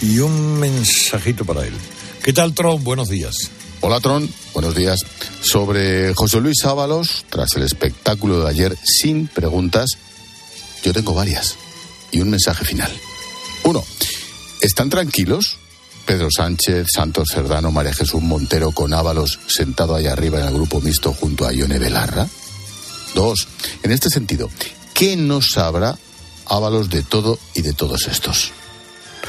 [0.00, 1.74] y un mensajito para él.
[2.22, 2.84] ¿Qué tal, Tron?
[2.84, 3.50] Buenos días.
[3.80, 4.28] Hola, Tron.
[4.54, 4.98] Buenos días.
[5.40, 9.90] Sobre José Luis Ábalos, tras el espectáculo de ayer, sin preguntas,
[10.82, 11.56] yo tengo varias.
[12.10, 12.90] Y un mensaje final.
[13.62, 13.84] Uno,
[14.60, 15.58] ¿están tranquilos?
[16.04, 20.80] Pedro Sánchez, Santos Cerdano, María Jesús Montero con Ábalos sentado ahí arriba en el grupo
[20.80, 22.26] mixto junto a Ione Belarra.
[23.14, 23.46] Dos,
[23.84, 24.50] en este sentido,
[24.92, 25.96] ¿qué no sabrá
[26.46, 28.50] Ábalos de todo y de todos estos?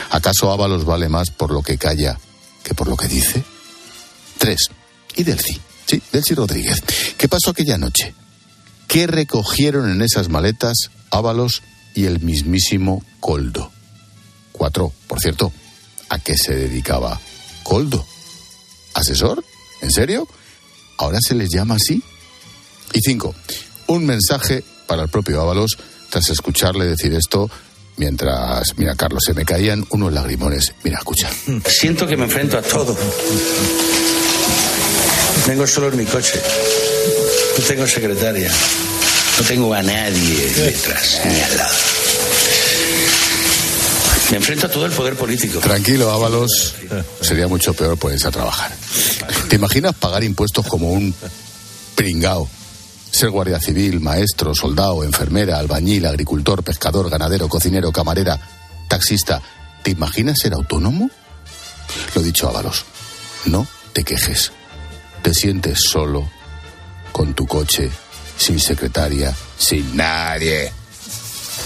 [0.09, 2.17] ¿Acaso Ábalos vale más por lo que calla
[2.63, 3.43] que por lo que dice?
[4.39, 4.71] Tres,
[5.15, 6.81] y Delci, sí, Delci Rodríguez.
[7.15, 8.15] ¿Qué pasó aquella noche?
[8.87, 11.61] ¿Qué recogieron en esas maletas Ábalos
[11.93, 13.71] y el mismísimo Coldo?
[14.51, 15.53] Cuatro, por cierto,
[16.09, 17.19] ¿A qué se dedicaba
[17.63, 18.05] Coldo?
[18.95, 19.43] ¿Asesor?
[19.81, 20.27] ¿En serio?
[20.97, 22.03] ¿Ahora se les llama así?
[22.93, 23.35] Y cinco,
[23.87, 25.77] un mensaje para el propio Ábalos
[26.09, 27.49] tras escucharle decir esto
[27.97, 30.73] mientras, mira Carlos, se me caían unos lagrimones.
[30.83, 31.29] Mira, escucha.
[31.67, 32.97] Siento que me enfrento a todo.
[35.47, 36.41] Vengo solo en mi coche.
[37.57, 38.51] No tengo secretaria.
[39.37, 41.75] No tengo a nadie detrás ni al lado.
[44.31, 45.59] Me enfrento a todo el poder político.
[45.59, 46.75] Tranquilo, Ábalos.
[47.21, 48.71] Sería mucho peor ponerse a trabajar.
[49.49, 51.13] ¿Te imaginas pagar impuestos como un
[51.95, 52.47] pringao?
[53.11, 58.39] Ser guardia civil, maestro, soldado, enfermera, albañil, agricultor, pescador, ganadero, cocinero, camarera,
[58.87, 59.41] taxista.
[59.81, 61.09] ¿Te imaginas ser autónomo?
[62.13, 62.85] Lo dicho, Ábalos.
[63.45, 64.51] No te quejes.
[65.21, 66.27] Te sientes solo,
[67.11, 67.89] con tu coche,
[68.37, 70.71] sin secretaria, sin nadie.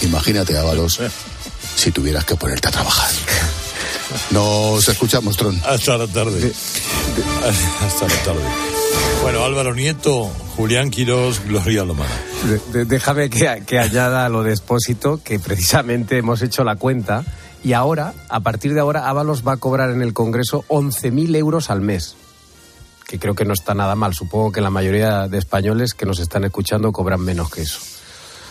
[0.02, 1.00] Imagínate, Ábalos,
[1.76, 3.10] si tuvieras que ponerte a trabajar.
[4.32, 5.60] Nos escuchamos, Tron.
[5.66, 6.52] Hasta la tarde.
[7.86, 8.42] Hasta la tarde.
[9.22, 10.26] Bueno, Álvaro Nieto,
[10.58, 12.12] Julián Quirós, Gloria Lomana.
[12.46, 17.24] De- de- déjame que, que añada lo de Expósito, que precisamente hemos hecho la cuenta
[17.64, 21.70] y ahora, a partir de ahora, Ábalos va a cobrar en el Congreso 11.000 euros
[21.70, 22.16] al mes.
[23.08, 24.14] Que creo que no está nada mal.
[24.14, 27.80] Supongo que la mayoría de españoles que nos están escuchando cobran menos que eso.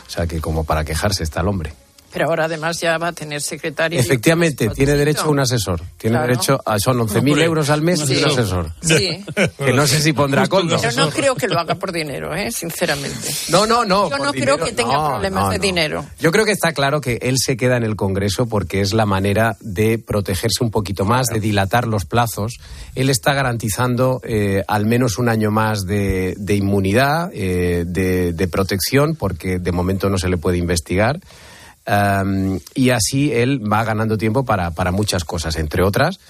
[0.07, 1.75] O sea que como para quejarse está el hombre.
[2.13, 3.99] Pero ahora además ya va a tener secretario.
[3.99, 5.81] Efectivamente, tiene derecho a un asesor.
[5.97, 6.27] Tiene Claro.
[6.29, 6.79] derecho a.
[6.79, 8.73] Son 11.000 euros al mes y un asesor.
[8.83, 9.25] Sí.
[9.59, 10.77] Que no sé si pondrá coldo.
[10.81, 12.51] Pero no creo que lo haga por dinero, ¿eh?
[12.51, 13.31] sinceramente.
[13.49, 14.11] No, no, no.
[14.11, 16.05] Yo no creo que tenga no, problemas no, de dinero.
[16.19, 19.07] Yo creo que está claro que él se queda en el Congreso porque es la
[19.07, 22.59] manera de protegerse un poquito más, de dilatar los plazos.
[22.95, 28.49] Él está garantizando eh, al menos un año más de, de inmunidad, eh, de, de
[28.49, 31.21] protección, porque de momento no se le puede investigar.
[31.87, 36.21] Um, y así él va ganando tiempo para, para muchas cosas, entre otras.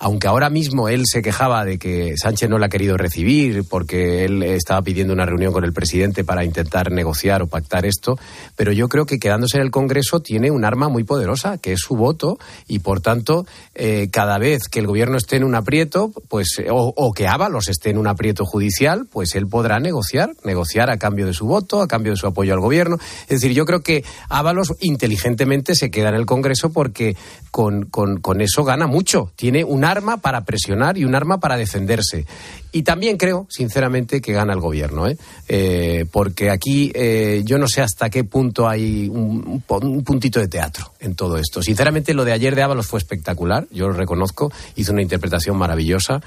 [0.00, 4.24] Aunque ahora mismo él se quejaba de que Sánchez no le ha querido recibir porque
[4.24, 8.18] él estaba pidiendo una reunión con el presidente para intentar negociar o pactar esto,
[8.54, 11.80] pero yo creo que quedándose en el Congreso tiene un arma muy poderosa, que es
[11.80, 16.12] su voto, y por tanto, eh, cada vez que el gobierno esté en un aprieto,
[16.28, 20.90] pues, eh, o, que Ábalos esté en un aprieto judicial, pues él podrá negociar, negociar
[20.90, 22.98] a cambio de su voto, a cambio de su apoyo al gobierno.
[23.22, 27.16] Es decir, yo creo que Ábalos inteligentemente se queda en el Congreso porque
[27.50, 29.32] con, con- con eso gana mucho.
[29.36, 32.26] Tiene arma para presionar y un arma para defenderse.
[32.70, 35.16] Y también creo, sinceramente, que gana el gobierno, ¿eh?
[35.48, 40.92] Eh, porque aquí eh, yo no sé hasta qué punto hay un, puntito de teatro
[41.00, 41.62] en todo esto.
[41.62, 46.20] Sinceramente, lo de ayer de Ábalos fue espectacular, yo lo reconozco, hizo una interpretación maravillosa.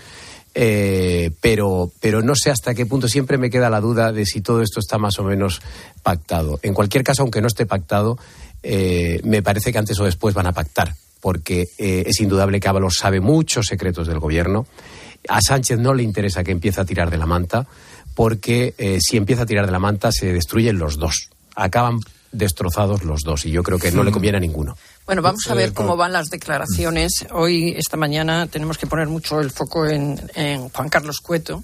[0.53, 4.61] Pero, pero no sé hasta qué punto siempre me queda la duda de si todo
[4.61, 5.61] esto está más o menos
[6.03, 6.59] pactado.
[6.61, 8.17] En cualquier caso, aunque no esté pactado,
[8.61, 12.95] me parece que antes o después van a pactar, porque eh, es indudable que Ábalos
[12.97, 14.65] sabe muchos secretos del gobierno.
[15.29, 17.67] A Sánchez no le interesa que empiece a tirar de la manta,
[18.15, 21.29] porque eh, si empieza a tirar de la manta se destruyen los dos.
[21.55, 21.99] Acaban
[22.31, 24.77] destrozados los dos y yo creo que no le conviene a ninguno.
[25.05, 27.11] Bueno, vamos a ver cómo van las declaraciones.
[27.33, 31.63] Hoy, esta mañana, tenemos que poner mucho el foco en, en Juan Carlos Cueto,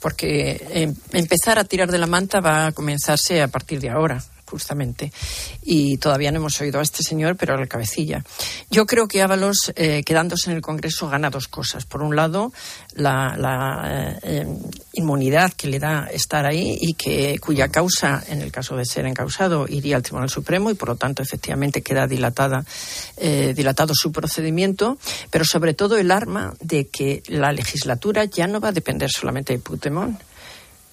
[0.00, 4.22] porque eh, empezar a tirar de la manta va a comenzarse a partir de ahora.
[4.50, 5.12] Justamente.
[5.62, 8.24] Y todavía no hemos oído a este señor, pero a la cabecilla.
[8.70, 11.84] Yo creo que Ábalos, eh, quedándose en el Congreso, gana dos cosas.
[11.84, 12.52] Por un lado,
[12.94, 14.46] la, eh,
[14.92, 19.06] inmunidad que le da estar ahí y que cuya causa, en el caso de ser
[19.06, 22.64] encausado, iría al Tribunal Supremo y, por lo tanto, efectivamente queda dilatada,
[23.16, 24.98] eh, dilatado su procedimiento.
[25.30, 29.52] Pero, sobre todo, el arma de que la legislatura ya no va a depender solamente
[29.52, 30.20] de Puigdemont.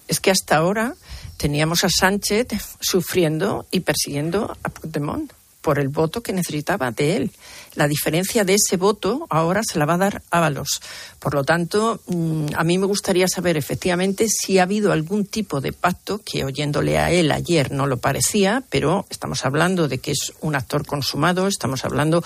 [0.08, 0.96] Es que hasta ahora
[1.38, 2.48] teníamos a Sánchez
[2.80, 5.32] sufriendo y persiguiendo a Puigdemont
[5.62, 7.32] por el voto que necesitaba de él.
[7.78, 10.82] La diferencia de ese voto ahora se la va a dar Ábalos.
[11.20, 15.62] Por lo tanto, mm, a mí me gustaría saber efectivamente si ha habido algún tipo
[15.62, 20.10] de pacto, que oyéndole a él ayer no lo parecía, pero estamos hablando de que
[20.10, 22.24] es un actor consumado, estamos hablando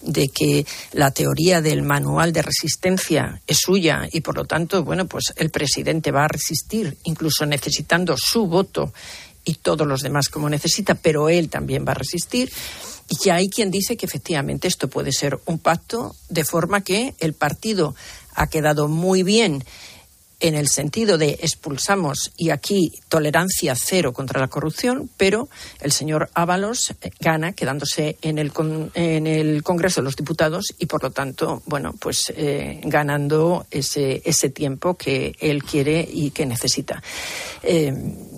[0.00, 5.04] de que la teoría del manual de resistencia es suya y por lo tanto, bueno,
[5.04, 8.94] pues el presidente va a resistir, incluso necesitando su voto
[9.44, 12.50] y todos los demás como necesita, pero él también va a resistir.
[13.08, 17.34] Y hay quien dice que efectivamente esto puede ser un pacto de forma que el
[17.34, 17.94] partido
[18.34, 19.64] ha quedado muy bien
[20.40, 25.48] en el sentido de expulsamos y aquí tolerancia cero contra la corrupción, pero
[25.80, 28.52] el señor Ábalos eh, gana quedándose en el,
[28.94, 34.20] en el Congreso de los Diputados y por lo tanto, bueno, pues eh, ganando ese,
[34.24, 37.02] ese tiempo que él quiere y que necesita.
[37.62, 37.92] Eh,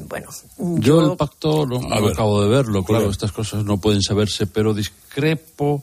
[0.09, 0.28] bueno,
[0.59, 5.82] yo, el pacto no, acabo de verlo, claro, estas cosas no pueden saberse, pero discrepo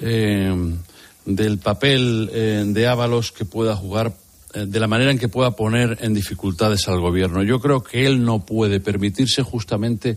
[0.00, 4.12] del papel de Ábalos que pueda jugar
[4.54, 7.42] eh, de la manera en que pueda poner en dificultades al gobierno.
[7.42, 10.16] Yo creo que él no puede permitirse justamente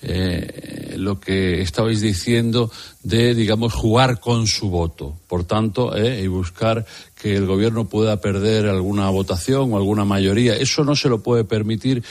[0.00, 2.70] eh, lo que estabais diciendo
[3.02, 5.18] de, digamos, jugar con su voto.
[5.28, 6.86] Por tanto, eh, y buscar
[7.20, 10.56] que el gobierno pueda perder alguna votación o alguna mayoría.
[10.56, 12.02] Eso no se lo puede permitir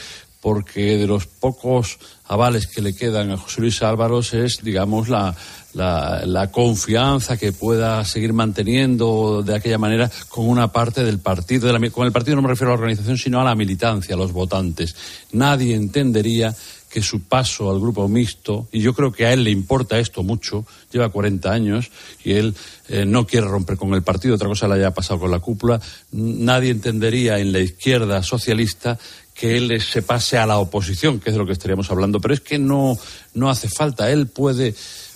[0.45, 5.35] porque de los pocos avales que le quedan a José Luis Álvaros es, digamos, la,
[5.73, 11.75] la, confianza que pueda seguir manteniendo de aquella manera con una parte del partido.
[11.91, 14.33] con el partido no me refiero a la organización, sino a la militancia, a los
[14.33, 14.95] votantes.
[15.31, 16.55] Nadie entendería
[16.95, 20.23] que su paso al grupo mixto, y yo creo que a él le importa esto
[20.23, 21.91] mucho, lleva 40 años
[22.23, 22.55] y él
[22.87, 25.81] eh, no quiere romper con el partido, otra cosa le haya pasado con la cúpula,
[26.13, 28.97] nadie entendería en la izquierda socialista
[29.35, 32.33] que él se pase a la oposición, que es de lo que estaríamos hablando, pero
[32.33, 32.97] es que no,
[33.33, 34.73] no hace falta, él puede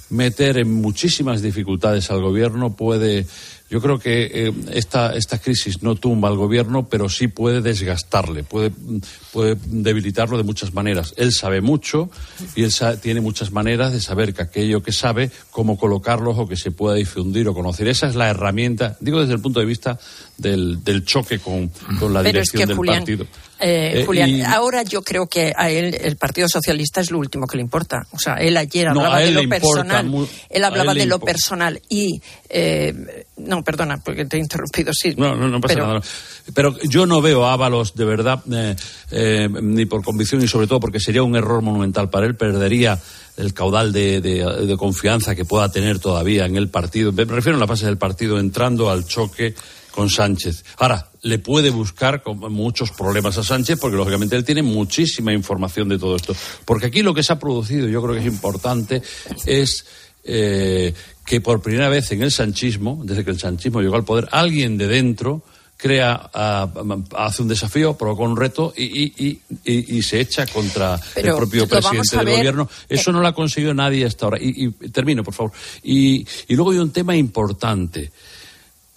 [0.10, 3.26] meter en muchísimas dificultades al gobierno, puede
[3.70, 8.44] yo creo que eh, esta, esta crisis no tumba al gobierno, pero sí puede desgastarle,
[8.44, 8.72] puede,
[9.32, 11.14] puede debilitarlo de muchas maneras.
[11.18, 12.10] Él sabe mucho
[12.56, 16.56] y él tiene muchas maneras de saber que aquello que sabe, cómo colocarlo o que
[16.56, 17.88] se pueda difundir o conocer.
[17.88, 20.00] Esa es la herramienta, digo desde el punto de vista
[20.38, 23.28] del, del choque con, con la dirección del partido.
[23.60, 27.46] Eh, eh, Julián, ahora yo creo que a él el Partido Socialista es lo último
[27.46, 28.08] que le importa.
[28.12, 30.28] O sea, él ayer hablaba de lo personal.
[30.50, 34.94] él hablaba de lo personal y eh, no, perdona, porque te he interrumpido.
[34.94, 35.14] Sí.
[35.18, 36.02] No, no, pasa nada.
[36.54, 41.00] Pero yo no veo a Ábalos de verdad ni por convicción ni sobre todo porque
[41.00, 42.36] sería un error monumental para él.
[42.36, 43.00] Perdería
[43.38, 47.12] el caudal de, de, confianza que pueda tener todavía en el partido.
[47.12, 49.56] Me refiero a la fase del partido entrando al choque
[49.92, 50.64] con Sánchez.
[50.78, 55.98] Ahora, le puede buscar muchos problemas a Sánchez porque lógicamente él tiene muchísima información de
[55.98, 56.36] todo esto.
[56.66, 59.02] Porque aquí lo que se ha producido, yo creo que es importante,
[59.46, 59.86] es
[60.24, 60.94] eh,
[61.26, 64.78] que por primera vez en el sanchismo, desde que el sanchismo llegó al poder, alguien
[64.78, 65.44] de dentro
[65.80, 66.30] crea,
[67.16, 72.36] hace un desafío, provoca un reto y, y, se echa contra el propio presidente del
[72.36, 72.70] gobierno.
[72.90, 74.40] Eso no lo ha conseguido nadie hasta ahora.
[74.42, 75.54] Y, termino, por favor.
[75.82, 78.12] Y, luego hay un tema importante.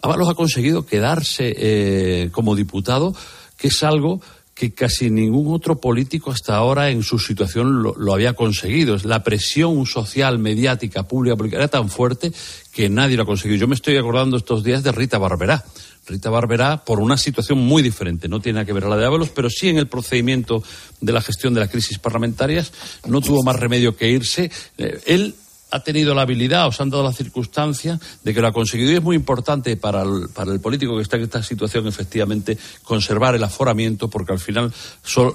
[0.02, 3.14] Ábalos ha conseguido quedarse eh, como diputado,
[3.56, 4.20] que es algo
[4.54, 8.96] que casi ningún otro político hasta ahora en su situación lo, había conseguido.
[9.04, 12.32] La presión social, mediática, pública, era tan fuerte
[12.72, 13.60] que nadie lo ha conseguido.
[13.60, 15.64] Yo me estoy acordando estos días de Rita Barberá.
[16.06, 19.06] Rita Barberá, por una situación muy diferente, no tiene nada que ver a la de
[19.06, 20.62] Ábalos, pero sí en el procedimiento
[21.00, 22.72] de la gestión de las crisis parlamentarias,
[23.06, 24.50] no tuvo más remedio que irse.
[24.78, 25.34] Eh, él
[25.72, 28.92] ha tenido la habilidad o se han dado la circunstancia de que lo ha conseguido.
[28.92, 32.58] Y es muy importante para el, para el político que está en esta situación, efectivamente,
[32.84, 34.72] conservar el aforamiento, porque al final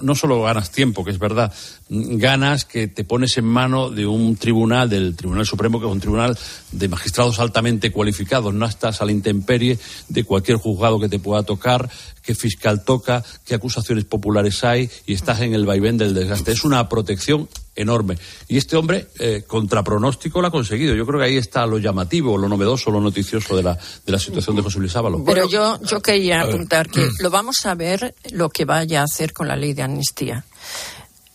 [0.02, 1.52] no solo ganas tiempo, que es verdad,
[1.90, 6.00] ganas que te pones en mano de un tribunal, del Tribunal Supremo, que es un
[6.00, 6.38] tribunal
[6.72, 8.54] de magistrados altamente cualificados.
[8.54, 11.90] No estás a la intemperie de cualquier juzgado que te pueda tocar,
[12.22, 16.52] qué fiscal toca, qué acusaciones populares hay y estás en el vaivén del desgaste.
[16.52, 18.18] Es una protección enorme.
[18.48, 20.96] Y este hombre, eh, contra pronóstico, lo ha conseguido.
[20.96, 24.20] Yo creo que ahí está lo llamativo, lo novedoso, lo noticioso de la, de la
[24.20, 25.22] situación de José Luis Ábalos.
[25.26, 29.32] Pero yo, yo quería apuntar que lo vamos a ver lo que vaya a hacer
[29.32, 30.44] con la ley de amnistía.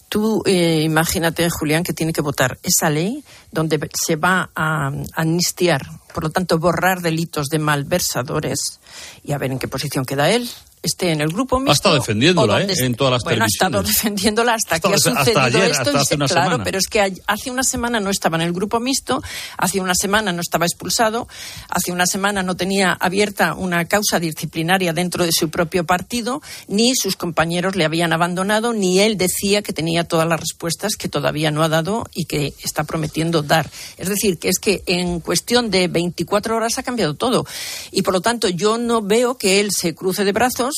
[0.08, 5.86] Tú eh, imagínate, Julián, que tiene que votar esa ley donde se va a amnistiar,
[6.12, 8.60] por lo tanto, borrar delitos de malversadores
[9.24, 10.50] y a ver en qué posición queda él
[10.82, 11.70] esté en el grupo mixto.
[11.70, 12.74] Ha estado defendiéndola, ¿eh?
[12.78, 15.92] En todas las bueno, ha estado defendiéndola hasta que ha sucedido esto.
[16.26, 19.22] claro, pero es que hace una semana no estaba en el grupo mixto,
[19.56, 21.28] hace una semana no estaba expulsado,
[21.68, 26.94] hace una semana no tenía abierta una causa disciplinaria dentro de su propio partido, ni
[26.96, 31.50] sus compañeros le habían abandonado, ni él decía que tenía todas las respuestas que todavía
[31.50, 33.70] no ha dado y que está prometiendo dar.
[33.98, 37.46] Es decir, que es que en cuestión de 24 horas ha cambiado todo.
[37.92, 40.71] Y por lo tanto, yo no veo que él se cruce de brazos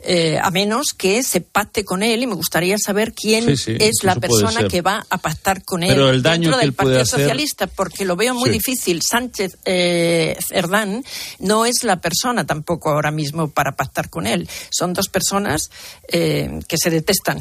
[0.00, 4.16] eh, a menos que se pacte con él y me gustaría saber quién es la
[4.16, 7.04] persona que va a pactar con él Pero el daño dentro del Partido.
[7.04, 9.02] Socialista, porque lo veo muy difícil.
[9.02, 11.04] Sánchez eh, Cerdán
[11.38, 14.48] no es la persona tampoco ahora mismo para pactar con él.
[14.70, 15.70] Son dos personas
[16.08, 17.40] eh, que se detestan.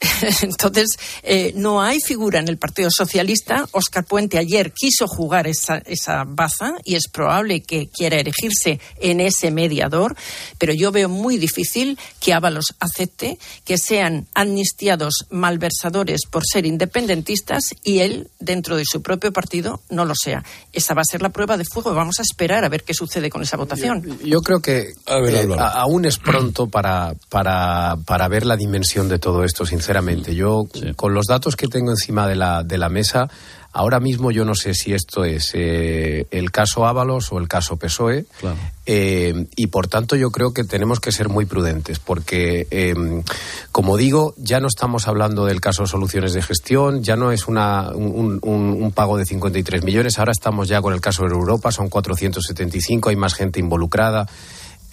[0.42, 3.68] Entonces, eh, no hay figura en el Partido Socialista.
[3.72, 9.20] Oscar Puente ayer quiso jugar esa, esa baza y es probable que quiera erigirse en
[9.20, 10.16] ese mediador,
[10.58, 17.64] pero yo veo muy difícil que Ábalos acepte que sean amnistiados malversadores por ser independentistas
[17.84, 20.44] y él, dentro de su propio partido, no lo sea.
[20.72, 21.94] Esa va a ser la prueba de fuego.
[21.94, 24.18] Vamos a esperar a ver qué sucede con esa votación.
[24.24, 29.44] Yo, creo que eh, aún es pronto para, para, para ver la dimensión de todo
[29.44, 30.34] esto sinceramente.
[30.34, 30.64] Yo,
[30.96, 33.28] con los datos que tengo encima de la, de la mesa,
[33.72, 37.76] ahora mismo yo no sé si esto es eh, el caso Ábalos o el caso
[37.76, 38.26] PSOE.
[38.84, 43.22] Eh, y por tanto yo creo que tenemos que ser muy prudentes porque, em,
[43.70, 47.92] como digo, ya no estamos hablando del caso Soluciones de Gestión, ya no es una,
[47.92, 51.88] un, un, pago de 53 millones, ahora estamos ya con el caso de Europa, son
[51.88, 54.26] 475, hay más gente involucrada.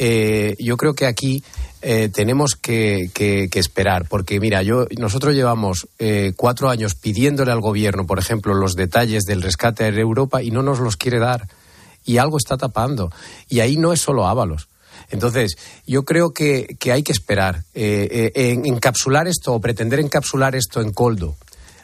[0.01, 1.43] Eh, yo creo que aquí
[1.81, 3.09] eh, tenemos que,
[3.53, 8.75] esperar, porque mira, yo nosotros llevamos eh, cuatro años pidiéndole al gobierno, por ejemplo, los
[8.75, 11.47] detalles del rescate de Europa y no nos los quiere dar
[12.05, 13.11] y algo está tapando
[13.47, 14.67] y ahí no es solo Ábalos.
[15.09, 15.57] Entonces,
[15.87, 17.63] yo creo que, hay que esperar.
[17.73, 21.35] En, encapsular esto o pretender encapsular esto en Coldo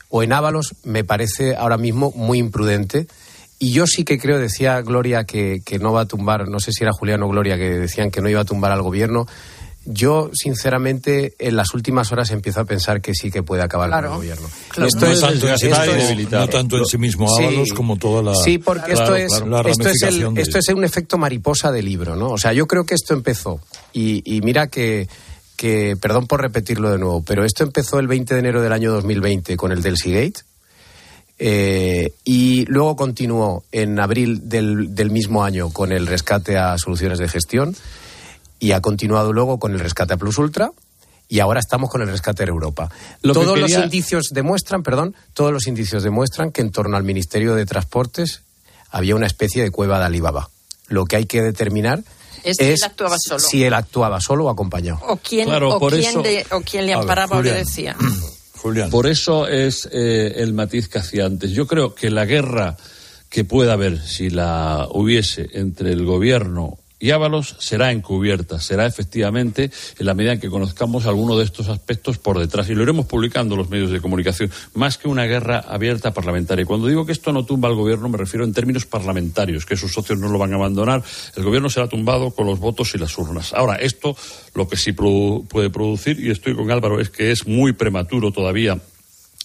[0.09, 3.07] o en Ábalos me parece ahora mismo muy imprudente
[3.57, 6.71] y yo sí que creo, decía Gloria, que, que no va a tumbar, no sé
[6.73, 9.27] si era Julián o Gloria, que decían que no iba a tumbar al gobierno.
[9.85, 14.03] Yo, sinceramente, en las últimas horas empiezo a pensar que sí que puede acabar con
[14.03, 14.47] el gobierno.
[14.47, 15.47] Esto no, es, tanto,
[16.31, 18.35] no tanto en sí mismo Ábalos como toda la.
[18.35, 22.31] Sí, porque esto, es, esto, es el, esto es un efecto mariposa del libro, ¿no?
[22.31, 23.61] O sea, yo creo que esto empezó.
[23.93, 25.07] Y, y mira que,
[25.55, 28.91] que, perdón por repetirlo de nuevo, pero esto empezó el 20 de enero del año
[28.91, 30.41] 2020 con el del Seagate
[31.37, 37.19] eh, y luego continuó en abril del, del, mismo año con el rescate a soluciones
[37.19, 37.75] de gestión
[38.65, 40.71] y ha continuado luego con el rescate a Plus Ultra
[41.29, 42.89] y ahora estamos con el rescate de Europa.
[43.21, 47.67] todos los indicios demuestran, perdón, todos los indicios demuestran que en torno al Ministerio de
[47.67, 48.41] Transportes
[48.89, 50.49] había una especie de cueva de Alibaba.
[50.87, 52.03] Lo que hay que determinar
[52.43, 52.57] es,
[53.37, 54.99] si él actuaba solo o acompañado.
[55.07, 56.17] O quién, o quién,
[56.49, 57.95] o quién le amparaba o le decía.
[58.89, 61.51] Por eso es eh, el matiz que hacía antes.
[61.51, 62.77] Yo creo que la guerra
[63.29, 69.69] que pueda haber, si la hubiese entre el gobierno y Ábalos será encubierta, será efectivamente
[69.99, 72.69] en la medida en que conozcamos alguno de estos aspectos por detrás.
[72.69, 76.65] Y lo iremos publicando los medios de comunicación, más que una guerra abierta parlamentaria.
[76.65, 79.93] Cuando digo que esto no tumba al gobierno, me refiero en términos parlamentarios, que sus
[79.93, 81.03] socios no lo van a abandonar.
[81.35, 83.53] El gobierno será tumbado con los votos y las urnas.
[83.53, 84.15] Ahora, esto
[84.53, 88.79] lo que sí puede producir, y estoy con Álvaro, es que es muy prematuro todavía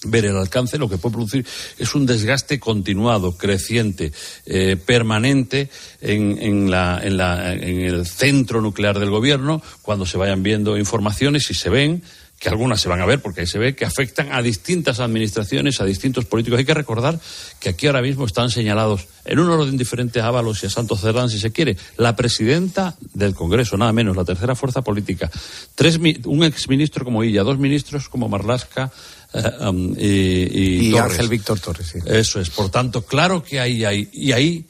[0.05, 1.47] ver el alcance, lo que puede producir
[1.79, 4.13] es un desgaste continuado, creciente,
[4.47, 5.69] eh, permanente
[6.01, 10.79] en, en, la, en, la, en el centro nuclear del gobierno, cuando se vayan viendo
[10.79, 12.03] informaciones y se ven
[12.41, 15.79] que algunas se van a ver porque ahí se ve que afectan a distintas administraciones,
[15.81, 16.59] a distintos políticos.
[16.59, 17.21] Hay que recordar
[17.61, 21.03] que aquí ahora mismo están señalados en un orden diferente a Ábalos y a Santos
[21.03, 25.31] Cerdán, si se quiere, la presidenta del Congreso, nada menos, la tercera fuerza política,
[25.75, 28.91] tres, un exministro como ella, dos ministros como Marlasca,
[29.61, 31.95] um, y, Ángel Víctor Torres.
[31.95, 32.51] Eso es.
[32.51, 34.09] Por tanto, claro que ahí hay.
[34.13, 34.67] Y ahí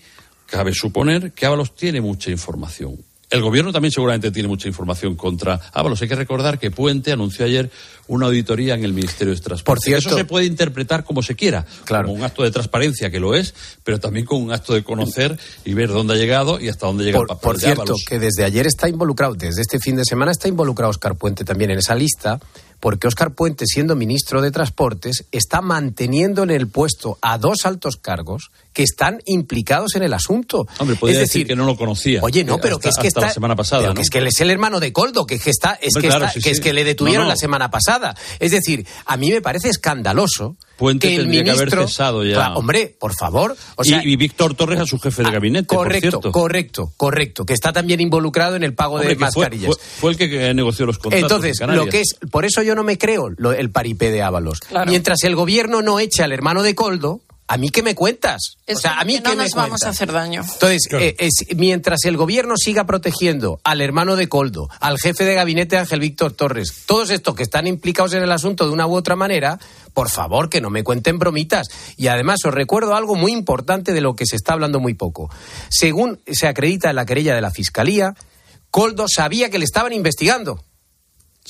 [0.47, 2.99] cabe suponer que Ábalos tiene mucha información.
[3.31, 6.03] El gobierno también seguramente tiene mucha información contra Ábalos.
[6.03, 7.71] Hay que recordar que Puente anunció ayer
[8.09, 9.79] una auditoría en el Ministerio de Transporte.
[9.79, 12.09] Por cierto, Eso se puede interpretar como se quiera, claro.
[12.09, 13.55] como un acto de transparencia, que lo es,
[13.85, 17.05] pero también como un acto de conocer y ver dónde ha llegado y hasta dónde
[17.05, 20.05] llega por, el papel Por cierto, que desde ayer está involucrado, desde este fin de
[20.05, 22.41] semana está involucrado Oscar Puente también en esa lista,
[22.81, 27.97] porque Óscar Puente, siendo ministro de Transportes, está manteniendo en el puesto a dos altos
[27.97, 30.67] cargos que están implicados en el asunto.
[30.79, 32.21] Hombre, podría decir, que no lo conocía.
[32.23, 33.27] Oye, no, pero hasta- que es que hasta está.
[33.29, 33.97] la semana pasada, pero ¿no?
[33.97, 36.03] que es que él es el hermano de Coldo, que es que está, es Hombre,
[36.03, 36.55] que, claro, está- sí, que sí.
[36.55, 37.31] es que le detuvieron No, no.
[37.33, 38.15] la semana pasada.
[38.39, 41.89] Es decir, a mí me parece escandaloso Puente que el tendría que haber ministro.
[41.89, 42.35] cesado ya.
[42.35, 43.57] Claro, hombre, por favor.
[43.77, 46.33] O Y- sea, y, Víctor Torres a su jefe de gabinete, por correcto, cierto.
[46.33, 49.67] correcto, correcto, que está también involucrado en el pago Hombre, de fue, mascarillas.
[49.67, 51.31] fue- fue el que negoció los contratos.
[51.31, 54.23] Entonces, en lo que es, por eso yo no me creo lo- el paripé de
[54.23, 54.61] Ábalos.
[54.61, 54.89] Claro.
[54.91, 57.21] Mientras el gobierno no eche al hermano de Coldo,
[57.53, 58.57] ¿a mí qué me cuentas?
[58.67, 59.87] Es o sea, ¿a mí que qué no me nos vamos cuentas?
[59.87, 60.43] a hacer daño.
[60.43, 65.35] Entonces, eh, es- mientras el gobierno siga protegiendo al hermano de Coldo, al jefe de
[65.35, 68.95] gabinete Ángel Víctor Torres, todos estos que están implicados en el asunto de una u
[68.95, 69.59] otra manera,
[69.95, 71.67] por favor, que no me cuenten bromitas.
[71.97, 75.29] Y además os recuerdo algo muy importante de lo que se está hablando muy poco.
[75.69, 78.15] Según se acredita en la querella de la Fiscalía,
[78.71, 80.63] Coldo sabía que le estaban investigando.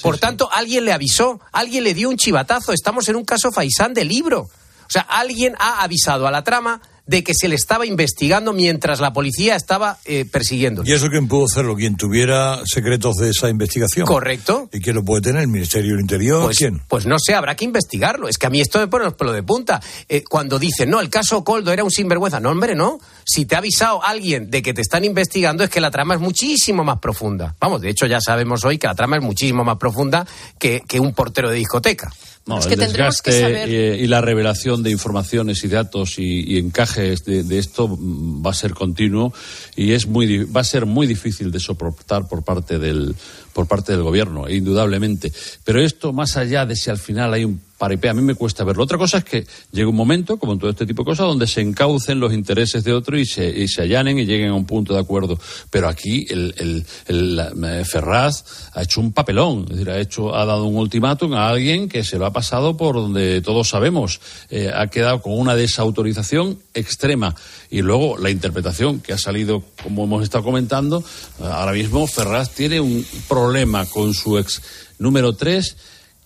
[0.02, 2.72] Por tanto, alguien le avisó, alguien le dio un chivatazo.
[2.72, 4.48] Estamos en un caso faisán de libro.
[4.90, 8.98] O sea, alguien ha avisado a la trama de que se le estaba investigando mientras
[8.98, 10.82] la policía estaba eh, persiguiendo.
[10.84, 11.76] ¿Y eso quién pudo hacerlo?
[11.76, 14.04] ¿Quien tuviera secretos de esa investigación?
[14.04, 14.68] Correcto.
[14.72, 15.42] ¿Y quién lo puede tener?
[15.42, 16.42] ¿El Ministerio del Interior?
[16.42, 16.82] Pues, ¿Quién?
[16.88, 18.26] pues no sé, habrá que investigarlo.
[18.26, 19.80] Es que a mí esto me pone los pelos de punta.
[20.08, 22.40] Eh, cuando dicen, no, el caso Coldo era un sinvergüenza.
[22.40, 22.98] No, hombre, no.
[23.24, 26.20] Si te ha avisado alguien de que te están investigando, es que la trama es
[26.20, 27.54] muchísimo más profunda.
[27.60, 30.26] Vamos, de hecho, ya sabemos hoy que la trama es muchísimo más profunda
[30.58, 32.12] que, que un portero de discoteca.
[32.46, 35.68] No, Es el que tendremos que desgaste saber- eh, y la revelación de informaciones y
[35.68, 39.32] datos y, y encajes de, de esto mm, va a ser continuo
[39.76, 43.14] y es muy va a ser muy difícil de soportar por parte del
[43.52, 45.32] por parte del gobierno, indudablemente.
[45.64, 48.62] Pero esto, más allá de si al final hay un paripé, a mí me cuesta
[48.62, 48.82] verlo.
[48.82, 51.46] Otra cosa es que llegue un momento, como en todo este tipo de cosas, donde
[51.46, 54.66] se encaucen los intereses de otro y se, y se allanen y lleguen a un
[54.66, 55.38] punto de acuerdo.
[55.70, 60.66] Pero aquí el, eh, Ferraz ha hecho un papelón, es decir, ha, hecho, ha dado
[60.66, 64.20] un ultimátum a alguien que se lo ha pasado por donde todos sabemos.
[64.50, 67.34] Eh, ha quedado con una desautorización extrema.
[67.70, 71.02] Y luego la interpretación que ha salido, como hemos estado comentando,
[71.40, 74.60] eh, ahora mismo Ferraz tiene un problema con su ex
[74.98, 75.76] número 3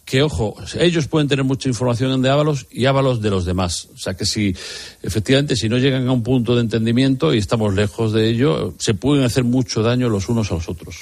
[0.05, 3.89] que, ojo, ellos pueden tener mucha información de Ábalos y Ábalos de los demás.
[3.95, 4.55] O sea que si,
[5.03, 8.95] efectivamente, si no llegan a un punto de entendimiento y estamos lejos de ello, se
[8.95, 10.97] pueden hacer mucho daño los unos a los otros.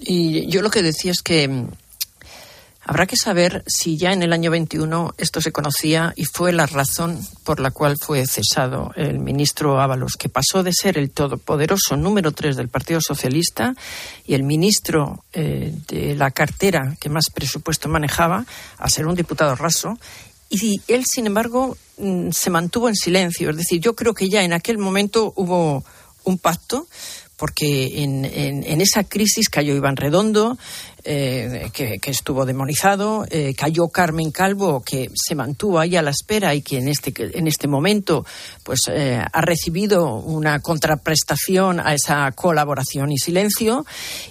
[0.00, 1.66] Y yo lo que decía es que
[2.88, 6.66] habrá que saber si ya en el año 21 esto se conocía y fue la
[6.66, 11.96] razón por la cual fue cesado el ministro Ábalos, que pasó de ser el todopoderoso
[11.96, 13.74] número 3 del Partido Socialista
[14.24, 18.46] y el ministro eh, de la cartera que más presupuesto manejaba
[18.78, 19.98] a ser un diputado raso.
[20.48, 23.50] Y él, sin embargo, mm, se mantuvo en silencio.
[23.50, 25.84] Es decir, yo creo que ya en aquel momento hubo
[26.22, 26.86] un pacto
[27.36, 30.56] porque en, en- en esa crisis cayó Iván Redondo,
[31.06, 36.54] eh, que, estuvo demonizado, eh, cayó Carmen Calvo, que se mantuvo ahí a la espera
[36.54, 38.26] y que en este, en este momento
[38.62, 43.86] pues, eh, ha recibido una contraprestación a esa colaboración y silencio.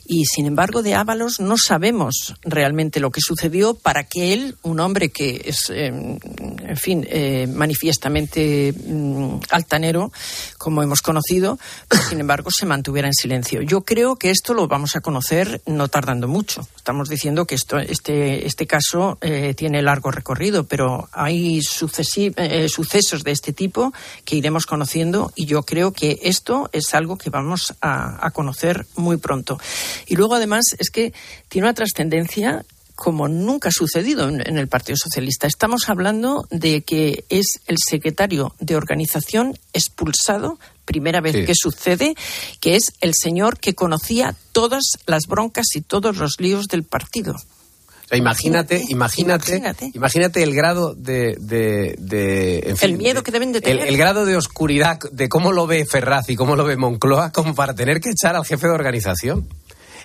[0.06, 4.80] Y sin embargo, de Ábalos no sabemos realmente lo que sucedió para que él, un
[4.80, 10.12] hombre que es, eh, en fin, eh, manifiestamente mm, altanero,
[10.58, 11.58] como hemos conocido,
[11.88, 13.62] pues, sin embargo, se mantuviera en silencio.
[13.62, 16.65] Yo creo que esto lo vamos a conocer no tardando mucho.
[16.76, 23.24] Estamos diciendo que esto, este, este caso eh, tiene largo recorrido, pero hay eh, sucesos
[23.24, 23.94] de este tipo
[24.24, 28.86] que iremos conociendo y yo creo que esto es algo que vamos a, a conocer
[28.96, 29.60] muy pronto.
[30.06, 31.14] Y luego, además, es que
[31.50, 35.48] tiene una trascendencia como nunca ha sucedido en el Partido Socialista.
[35.48, 41.46] Estamos hablando de que es el secretario de organización expulsado, primera vez Sí.
[41.46, 42.16] que sucede,
[42.62, 47.34] que es el señor que conocía todas las broncas y todos los líos del partido.
[47.34, 53.32] O sea, imagínate, imagínate, imagínate, el grado de, de, de- en fin, el miedo que
[53.32, 53.88] deben de el, tener.
[53.88, 57.56] el grado de oscuridad de cómo lo ve Ferraz y cómo lo ve Moncloa como
[57.56, 59.48] para tener que echar al jefe de organización.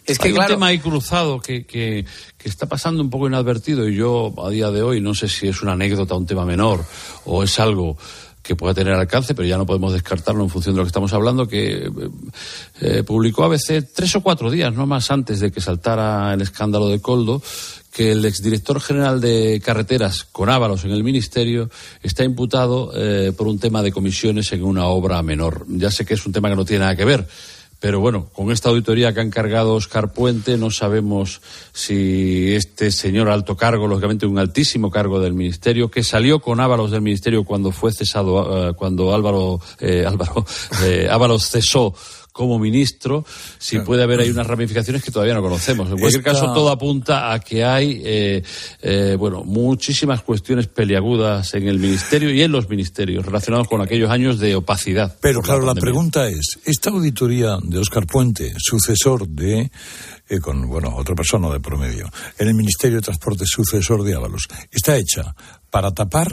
[0.07, 2.07] Es que Hay claro, un tema ahí cruzado que, que,
[2.39, 5.47] que está pasando un poco inadvertido y yo a día de hoy no sé si
[5.49, 6.83] es una anécdota, un tema menor
[7.27, 7.99] o es algo
[8.51, 11.13] que pueda tener alcance, pero ya no podemos descartarlo en función de lo que estamos
[11.13, 11.91] hablando, que eh,
[12.81, 16.89] eh, publicó ABC tres o cuatro días, no más antes de que saltara el escándalo
[16.89, 17.41] de Coldo,
[17.93, 21.71] que el exdirector general de carreteras con Ábalos en el ministerio
[22.03, 25.65] está imputado eh, por un tema de comisiones en una obra menor.
[25.69, 27.29] Ya sé que es un tema que no tiene nada que ver,
[27.81, 31.41] pero bueno, con esta auditoría que ha encargado Oscar Puente, no sabemos
[31.73, 36.91] si este señor alto cargo, lógicamente un altísimo cargo del ministerio, que salió con Ábalos
[36.91, 40.45] del ministerio cuando fue cesado, eh, cuando Álvaro, eh, Álvaro,
[40.85, 41.95] eh, Ábalos cesó
[42.33, 43.25] como ministro,
[43.59, 45.89] si puede haber ahí unas ramificaciones que todavía no conocemos.
[45.91, 48.43] En cualquier Esta- caso, todo apunta a que hay, eh,
[48.83, 54.11] eh, bueno, muchísimas cuestiones peliagudas en el ministerio y en los ministerios relacionados con aquellos
[54.11, 55.17] años de opacidad.
[55.21, 59.71] Pero claro, la pregunta es, esta auditoría de Óscar Puente, sucesor de,
[60.29, 64.49] eh, con, bueno, otra persona de promedio, en el Ministerio de Transporte, sucesor de Ábalos,
[64.71, 65.35] ¿está hecha
[65.71, 66.29] para tapar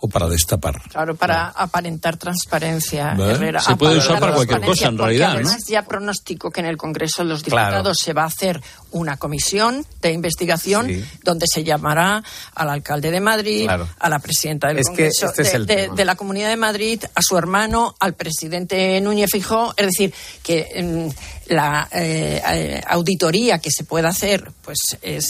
[0.00, 0.80] o para destapar?
[0.90, 3.14] Claro, para aparentar transparencia.
[3.18, 3.60] Herrera.
[3.60, 5.34] Se puede usar para cualquier cosa, en realidad, ¿no?
[5.34, 7.70] Además, ya pronostico que en el Congreso de los Claro.
[7.76, 8.62] Diputados se va a hacer
[8.92, 11.04] una comisión de investigación Sí.
[11.22, 12.22] donde se llamará
[12.54, 13.88] al alcalde de Madrid, Claro.
[13.98, 17.02] a la presidenta del Es Congreso este es de, de- de la Comunidad de Madrid,
[17.14, 19.74] a su hermano, al presidente Núñez Fijó.
[19.76, 25.26] Es decir, que mm, la eh, eh, auditoría que se pueda hacer, pues es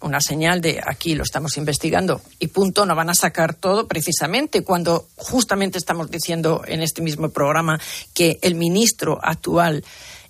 [0.00, 4.62] una señal de aquí lo estamos investigando y punto, no van a sacar todo precisamente
[4.62, 7.80] cuando justamente estamos diciendo en este mismo programa
[8.12, 9.82] que el ministro actual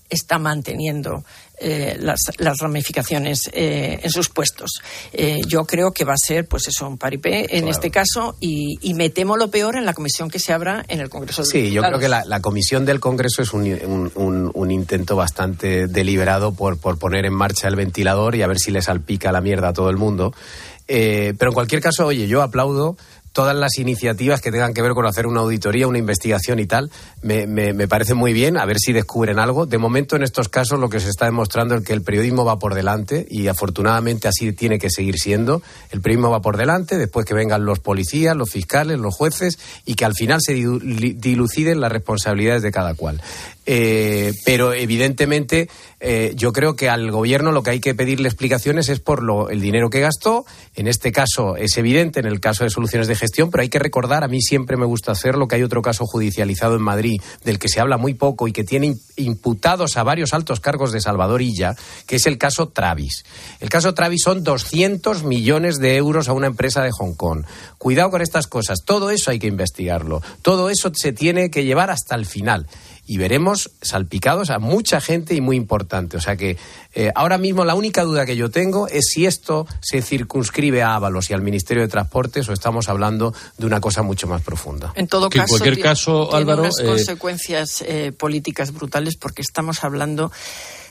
[0.08, 1.24] está manteniendo
[1.58, 4.80] eh, las, las ramificaciones eh, en sus puestos.
[5.12, 7.70] Eh, yo creo que va a ser, pues eso, un paripé en Claro.
[7.70, 11.00] este caso y, y me temo lo peor en la comisión que se abra en
[11.00, 14.12] el Congreso de Sí, yo creo que la, la comisión del Congreso es un, un-
[14.14, 18.58] un- un intento bastante deliberado por, por poner en marcha el ventilador y a ver
[18.58, 20.34] si le salpica la mierda a todo el mundo.
[20.86, 22.96] Eh, pero en cualquier caso, oye, yo aplaudo
[23.34, 26.90] todas las iniciativas que tengan que ver con hacer una auditoría, una investigación y tal,
[27.20, 29.66] me, parece muy bien, a ver si descubren algo.
[29.66, 32.60] De momento, en estos casos, lo que se está demostrando es que el periodismo va
[32.60, 35.62] por delante y afortunadamente así tiene que seguir siendo.
[35.90, 39.96] El periodismo va por delante, después que vengan los policías, los fiscales, los jueces y
[39.96, 43.20] que al final se diluciden las responsabilidades de cada cual.
[43.66, 48.90] Eh, pero evidentemente eh, yo creo que al gobierno lo que hay que pedirle explicaciones
[48.90, 50.44] es por lo, el dinero que gastó.
[50.74, 53.78] En este caso es evidente, en el caso de soluciones de gestión, pero hay que
[53.78, 57.58] recordar, a mí siempre me gusta hacerlo, que hay otro caso judicializado en Madrid del
[57.58, 61.00] que se habla muy poco y que tiene im- imputados a varios altos cargos de
[61.00, 61.74] Salvador Illa,
[62.06, 63.24] que es el caso Travis.
[63.60, 67.44] El caso Travis son 200 millones de euros a una empresa de Hong Kong.
[67.78, 71.90] Cuidado con estas cosas, todo eso hay que investigarlo, todo eso se tiene que llevar
[71.90, 72.66] hasta el final
[73.06, 76.16] y veremos salpicados a mucha gente y muy importante.
[76.16, 76.56] O sea que
[76.94, 80.94] eh, ahora mismo la única duda que yo tengo es si esto se circunscribe a
[80.94, 84.92] Ábalos y al Ministerio de Transportes o estamos hablando de una cosa mucho más profunda.
[84.96, 88.72] En todo Que en caso, cualquier tiene- caso, tiene Álvaro, unas eh, consecuencias eh, políticas
[88.72, 90.32] brutales porque estamos hablando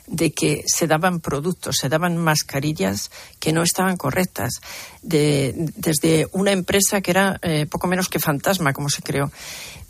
[0.05, 3.09] de que se daban productos, se daban mascarillas
[3.39, 4.59] que no estaban correctas,
[5.01, 9.31] de- desde una empresa que era eh, poco menos que fantasma, como se creó,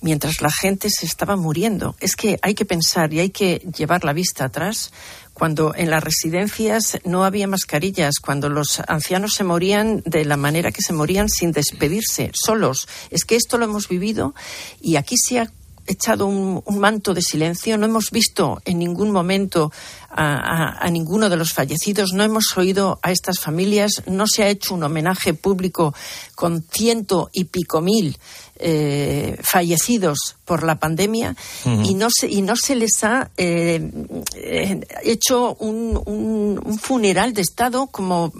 [0.04, 1.96] mientras la gente se estaba muriendo.
[2.00, 4.92] Es que hay que pensar y hay que llevar la vista atrás
[5.34, 10.72] cuando en las residencias no había mascarillas, cuando los ancianos se morían de la manera
[10.72, 12.88] que se morían sin despedirse, solos.
[13.10, 14.36] Es que esto lo hemos vivido
[14.80, 15.52] y aquí se ha
[15.88, 17.78] echado un, manto de silencio.
[17.78, 19.72] No hemos visto en ningún momento
[20.16, 24.76] a ninguno de los fallecidos, no hemos oído a estas familias, no se ha hecho
[24.76, 25.96] un homenaje público
[26.36, 28.18] con ciento y pico mil
[28.66, 31.36] eh, fallecidos por la pandemia
[31.84, 33.92] y no se y no se les ha eh,
[34.36, 38.32] eh, hecho un, un- un funeral de estado como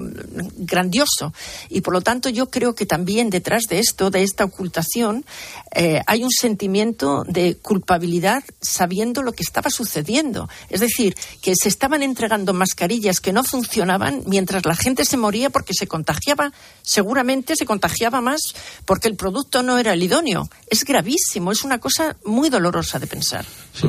[0.58, 1.34] grandioso.
[1.70, 5.26] Y por lo tanto yo creo que también detrás de esto de esta ocultación
[5.76, 10.48] eh, hay un sentimiento de culpabilidad sabiendo lo que estaba sucediendo.
[10.70, 15.50] Es decir que se estaban entregando mascarillas que no funcionaban mientras la gente se moría
[15.50, 16.54] porque se contagiaba.
[16.82, 18.40] Seguramente se contagiaba más
[18.86, 20.00] porque el producto no era el
[20.70, 23.46] es gravísimo es una cosa muy dolorosa de pensar.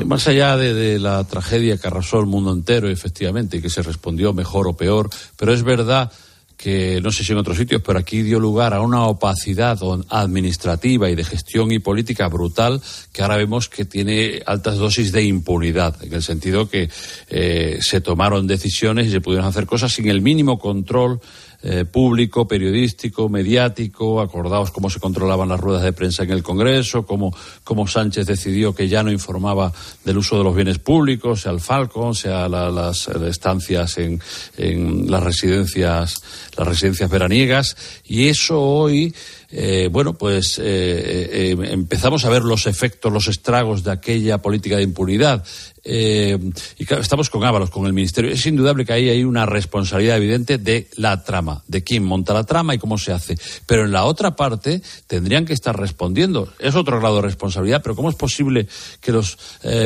[0.07, 4.33] Más allá de, la tragedia que arrasó el mundo entero, efectivamente, y que se respondió
[4.33, 6.11] mejor o peor, pero es verdad
[6.57, 11.11] que no sé si en otros sitios, pero aquí dio lugar a una opacidad administrativa
[11.11, 12.81] y de gestión y política brutal
[13.13, 16.89] que ahora vemos que tiene altas dosis de impunidad, en el sentido que
[17.29, 21.21] eh, se tomaron decisiones y se pudieron hacer cosas sin el mínimo control
[21.67, 27.07] eh, público, periodístico, mediático, acordaos cómo se controlaban las ruedas de prensa en el Congreso,
[27.07, 27.35] cómo,
[27.65, 29.73] cómo Sánchez decidió que ya no informaba
[30.05, 34.21] del uso de los bienes públicos, sea el Falcon, sea la- las eh, estancias en,
[34.59, 36.23] en las residencias,
[36.57, 39.15] las residencias veraniegas, y eso hoy
[39.57, 44.77] eh, bueno, pues eh, eh, empezamos a ver los efectos, los estragos de aquella política
[44.77, 45.45] de impunidad.
[45.87, 48.33] Y estamos con Ábalos, con el Ministerio.
[48.33, 52.45] Es indudable que ahí hay una responsabilidad evidente de la trama, de quién monta la
[52.45, 53.37] trama y cómo se hace.
[53.67, 56.53] Pero en la otra parte tendrían que estar respondiendo.
[56.59, 58.67] Es otro grado de responsabilidad, pero ¿cómo es posible
[59.01, 59.37] que los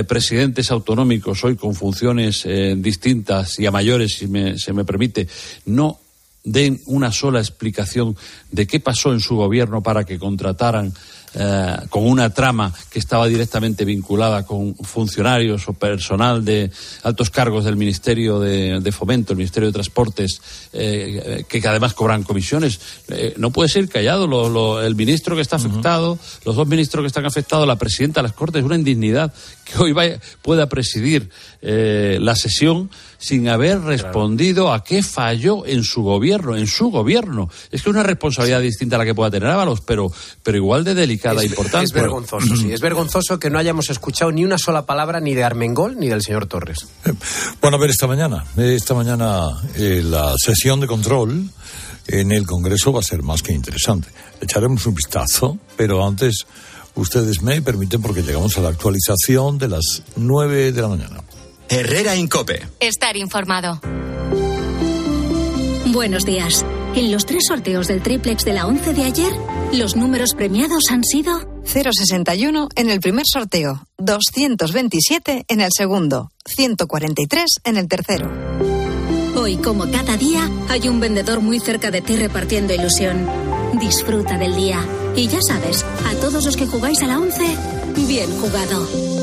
[0.06, 2.46] presidentes autonómicos, hoy con funciones
[2.76, 5.26] distintas y a mayores, si me, se me permite,
[5.66, 5.98] no
[6.52, 8.16] den una sola explicación
[8.50, 10.92] de qué pasó en su gobierno para que contrataran
[11.34, 16.70] eh, con una trama que estaba directamente vinculada con funcionarios o personal de
[17.02, 20.40] altos cargos del Ministerio de, Fomento, el Ministerio de Transportes,
[20.72, 22.80] eh, que, además cobran comisiones.
[23.08, 27.26] Eh, no puede ser callado el ministro que está afectado, los dos ministros que están
[27.26, 29.32] afectados, la presidenta de las Cortes, es una indignidad
[29.64, 31.28] que hoy vaya, pueda presidir
[31.60, 37.50] la sesión sin haber respondido a qué falló en su gobierno, en su gobierno.
[37.64, 40.10] Es que es una responsabilidad distinta a la que pueda tener Ábalos, pero,
[40.42, 41.84] pero igual de delicada e importante.
[41.84, 42.72] Es vergonzoso, sí.
[42.78, 46.22] Es vergonzoso que no hayamos escuchado ni una sola palabra ni de Armengol ni del
[46.22, 46.86] señor Torres.
[47.04, 47.12] Eh,
[47.60, 51.50] bueno, a ver, esta mañana, esta mañana eh, la sesión de control
[52.06, 54.08] en el Congreso va a ser más que interesante.
[54.40, 56.46] Echaremos un vistazo, pero antes
[56.94, 61.20] ustedes me permiten porque llegamos a la actualización de las nueve de la mañana.
[61.70, 62.66] Herrera Incope.
[62.80, 63.80] Estar informado.
[65.86, 66.64] Buenos días.
[66.94, 69.32] En los tres sorteos del triplex de la 11 de ayer,
[69.72, 77.44] los números premiados han sido 061 en el primer sorteo, 227 en el segundo, 143
[77.64, 78.32] en el tercero.
[79.36, 83.28] Hoy, como cada día, hay un vendedor muy cerca de ti repartiendo ilusión.
[83.78, 84.84] Disfruta del día.
[85.14, 87.56] Y ya sabes, a todos los que jugáis a la 11,
[88.06, 89.17] bien jugado.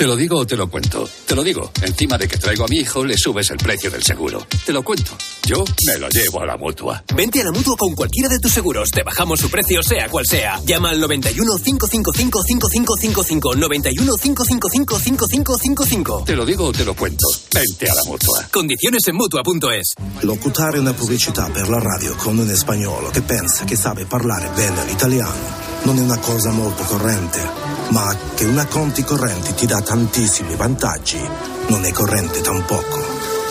[0.00, 1.06] Te lo digo o te lo cuento.
[1.26, 1.72] Te lo digo.
[1.82, 4.46] Encima de que traigo a mi hijo, le subes el precio del seguro.
[4.64, 5.12] Te lo cuento.
[5.44, 7.04] Yo me lo llevo a la mutua.
[7.14, 8.88] Vente a la mutua con cualquiera de tus seguros.
[8.90, 10.58] Te bajamos su precio, sea cual sea.
[10.64, 13.54] Llama al 91 555 5555.
[13.56, 16.22] 91 555 5555.
[16.24, 17.26] Te lo digo o te lo cuento.
[17.52, 18.48] Vente a la mutua.
[18.50, 19.92] Condiciones en mutua.es.
[20.22, 24.82] Locutare una pubblicità per la radio con un español que pensa que sabe parlare bene
[24.86, 27.40] l'italiano non è una cosa molto corrente,
[27.90, 31.20] ma che una conti correnti ti dà tantissimi vantaggi
[31.68, 32.98] non è corrente tampoco.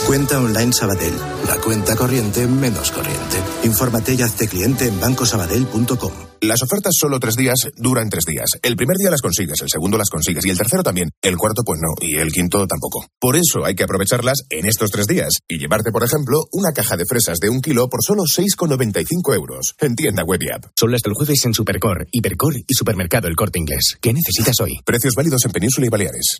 [0.06, 3.42] Cuenta online Sabadell, la cuenta corriente menos corriente.
[3.64, 6.29] Infórmate y hazte cliente en bancosabadell.com.
[6.42, 8.48] Las ofertas solo tres días duran tres días.
[8.62, 11.10] El primer día las consigues, el segundo las consigues y el tercero también.
[11.22, 13.06] El cuarto pues no y el quinto tampoco.
[13.20, 16.96] Por eso hay que aprovecharlas en estos tres días y llevarte, por ejemplo, una caja
[16.96, 19.76] de fresas de un kilo por solo 6,95 euros.
[19.80, 20.66] En tienda web y app.
[20.76, 23.98] Solo hasta el jueves en Supercor, Hipercor y Supermercado El Corte Inglés.
[24.00, 24.80] ¿Qué necesitas hoy?
[24.86, 26.40] Precios válidos en Península y Baleares.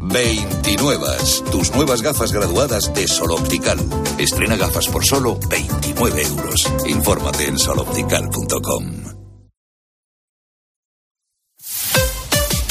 [0.00, 1.06] 29.
[1.52, 3.78] Tus nuevas gafas graduadas de Sol Optical.
[4.18, 6.72] Estrena gafas por solo 29 euros.
[6.86, 9.15] Infórmate en soloptical.com.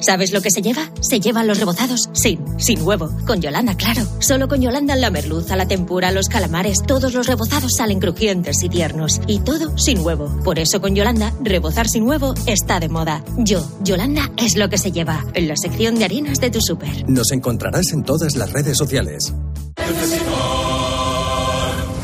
[0.00, 0.90] ¿Sabes lo que se lleva?
[1.00, 3.10] Se llevan los rebozados sin, sin huevo.
[3.26, 4.02] Con Yolanda, claro.
[4.20, 8.68] Solo con Yolanda la merluza, la tempura, los calamares, todos los rebozados salen crujientes y
[8.68, 9.20] tiernos.
[9.26, 10.34] Y todo sin huevo.
[10.44, 13.24] Por eso con Yolanda, rebozar sin huevo está de moda.
[13.38, 15.24] Yo, Yolanda, es lo que se lleva.
[15.34, 17.08] En la sección de harinas de tu súper.
[17.08, 19.32] Nos encontrarás en todas las redes sociales.
[19.76, 19.84] En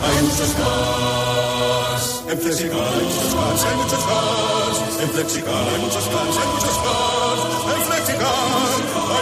[0.02, 2.22] hay muchos cars.
[2.30, 5.02] En Flexicar hay muchos cars, hay muchos cars.
[5.02, 7.15] En Flexicar hay muchos cars, hay muchos cars.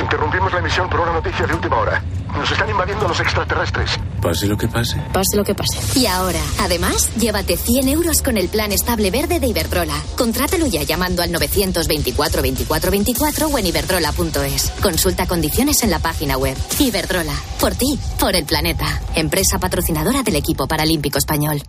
[0.00, 2.02] Interrumpimos la emisión por una noticia de última hora.
[2.32, 3.98] Nos están invadiendo los extraterrestres.
[4.22, 5.00] Pase lo que pase.
[5.12, 5.98] Pase lo que pase.
[5.98, 9.94] Y ahora, además, llévate 100 euros con el plan estable verde de Iberdrola.
[10.16, 14.70] Contrátalo ya llamando al 924 24 24 o en iberdrola.es.
[14.82, 16.56] Consulta condiciones en la página web.
[16.78, 17.34] Iberdrola.
[17.60, 19.00] Por ti, por el planeta.
[19.14, 21.62] Empresa patrocinadora del equipo paralímpico español.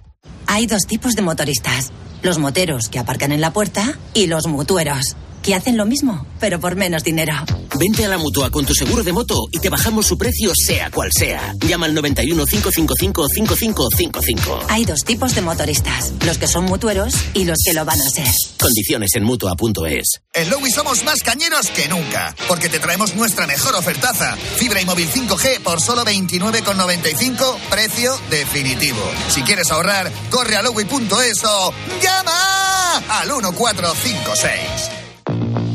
[0.48, 1.92] Hay dos tipos de motoristas.
[2.22, 5.16] Los moteros que aparcan en la puerta y los mutueros
[5.50, 7.34] que hacen lo mismo, pero por menos dinero.
[7.80, 10.92] Vente a la mutua con tu seguro de moto y te bajamos su precio, sea
[10.92, 11.56] cual sea.
[11.68, 14.60] Llama al 91 555 5555.
[14.70, 18.10] Hay dos tipos de motoristas: los que son mutueros y los que lo van a
[18.12, 18.28] ser.
[18.60, 20.22] Condiciones en mutua.es.
[20.36, 24.86] En Lowy somos más cañeros que nunca, porque te traemos nuestra mejor ofertaza: fibra y
[24.86, 29.02] móvil 5G por solo 29,95, precio definitivo.
[29.30, 31.74] Si quieres ahorrar, corre a lowy.es o
[32.04, 34.99] llama al 1456.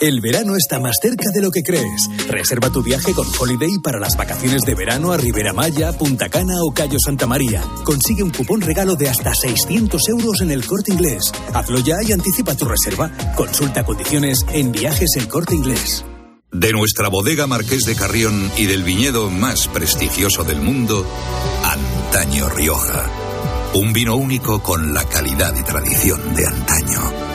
[0.00, 2.08] El verano está más cerca de lo que crees.
[2.26, 6.54] Reserva tu viaje con Holiday para las vacaciones de verano a Ribera Maya, Punta Cana
[6.62, 7.62] o Cayo Santa María.
[7.84, 11.30] Consigue un cupón regalo de hasta 600 euros en el corte inglés.
[11.52, 13.10] Hazlo ya y anticipa tu reserva.
[13.36, 16.02] Consulta condiciones en viajes el corte inglés.
[16.50, 21.06] De nuestra bodega Marqués de Carrión y del viñedo más prestigioso del mundo,
[21.62, 23.04] Antaño Rioja.
[23.74, 27.29] Un vino único con la calidad y tradición de antaño.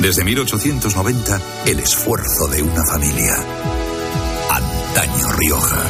[0.00, 3.36] Desde 1890, el esfuerzo de una familia.
[4.50, 5.82] Antaño Rioja.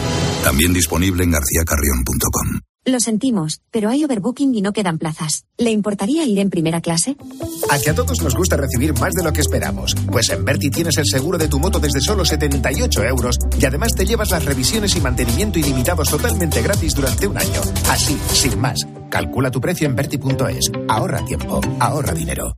[0.43, 2.61] También disponible en garcíacarrión.com.
[2.87, 5.45] Lo sentimos, pero hay overbooking y no quedan plazas.
[5.59, 7.17] ¿Le importaría ir en primera clase?
[7.71, 9.95] A que a todos nos gusta recibir más de lo que esperamos.
[10.11, 13.93] Pues en Berti tienes el seguro de tu moto desde solo 78 euros y además
[13.95, 17.61] te llevas las revisiones y mantenimiento ilimitados totalmente gratis durante un año.
[17.89, 18.81] Así, sin más.
[19.09, 20.73] Calcula tu precio en Berti.es.
[20.89, 22.57] Ahorra tiempo, ahorra dinero.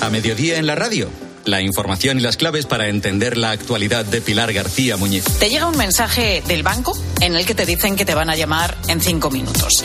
[0.00, 1.10] A mediodía en la radio.
[1.44, 5.24] La información y las claves para entender la actualidad de Pilar García Muñiz.
[5.38, 8.36] Te llega un mensaje del banco en el que te dicen que te van a
[8.36, 9.84] llamar en cinco minutos.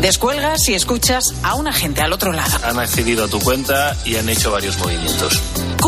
[0.00, 2.58] Descuelgas y escuchas a un agente al otro lado.
[2.64, 5.40] Han accedido a tu cuenta y han hecho varios movimientos.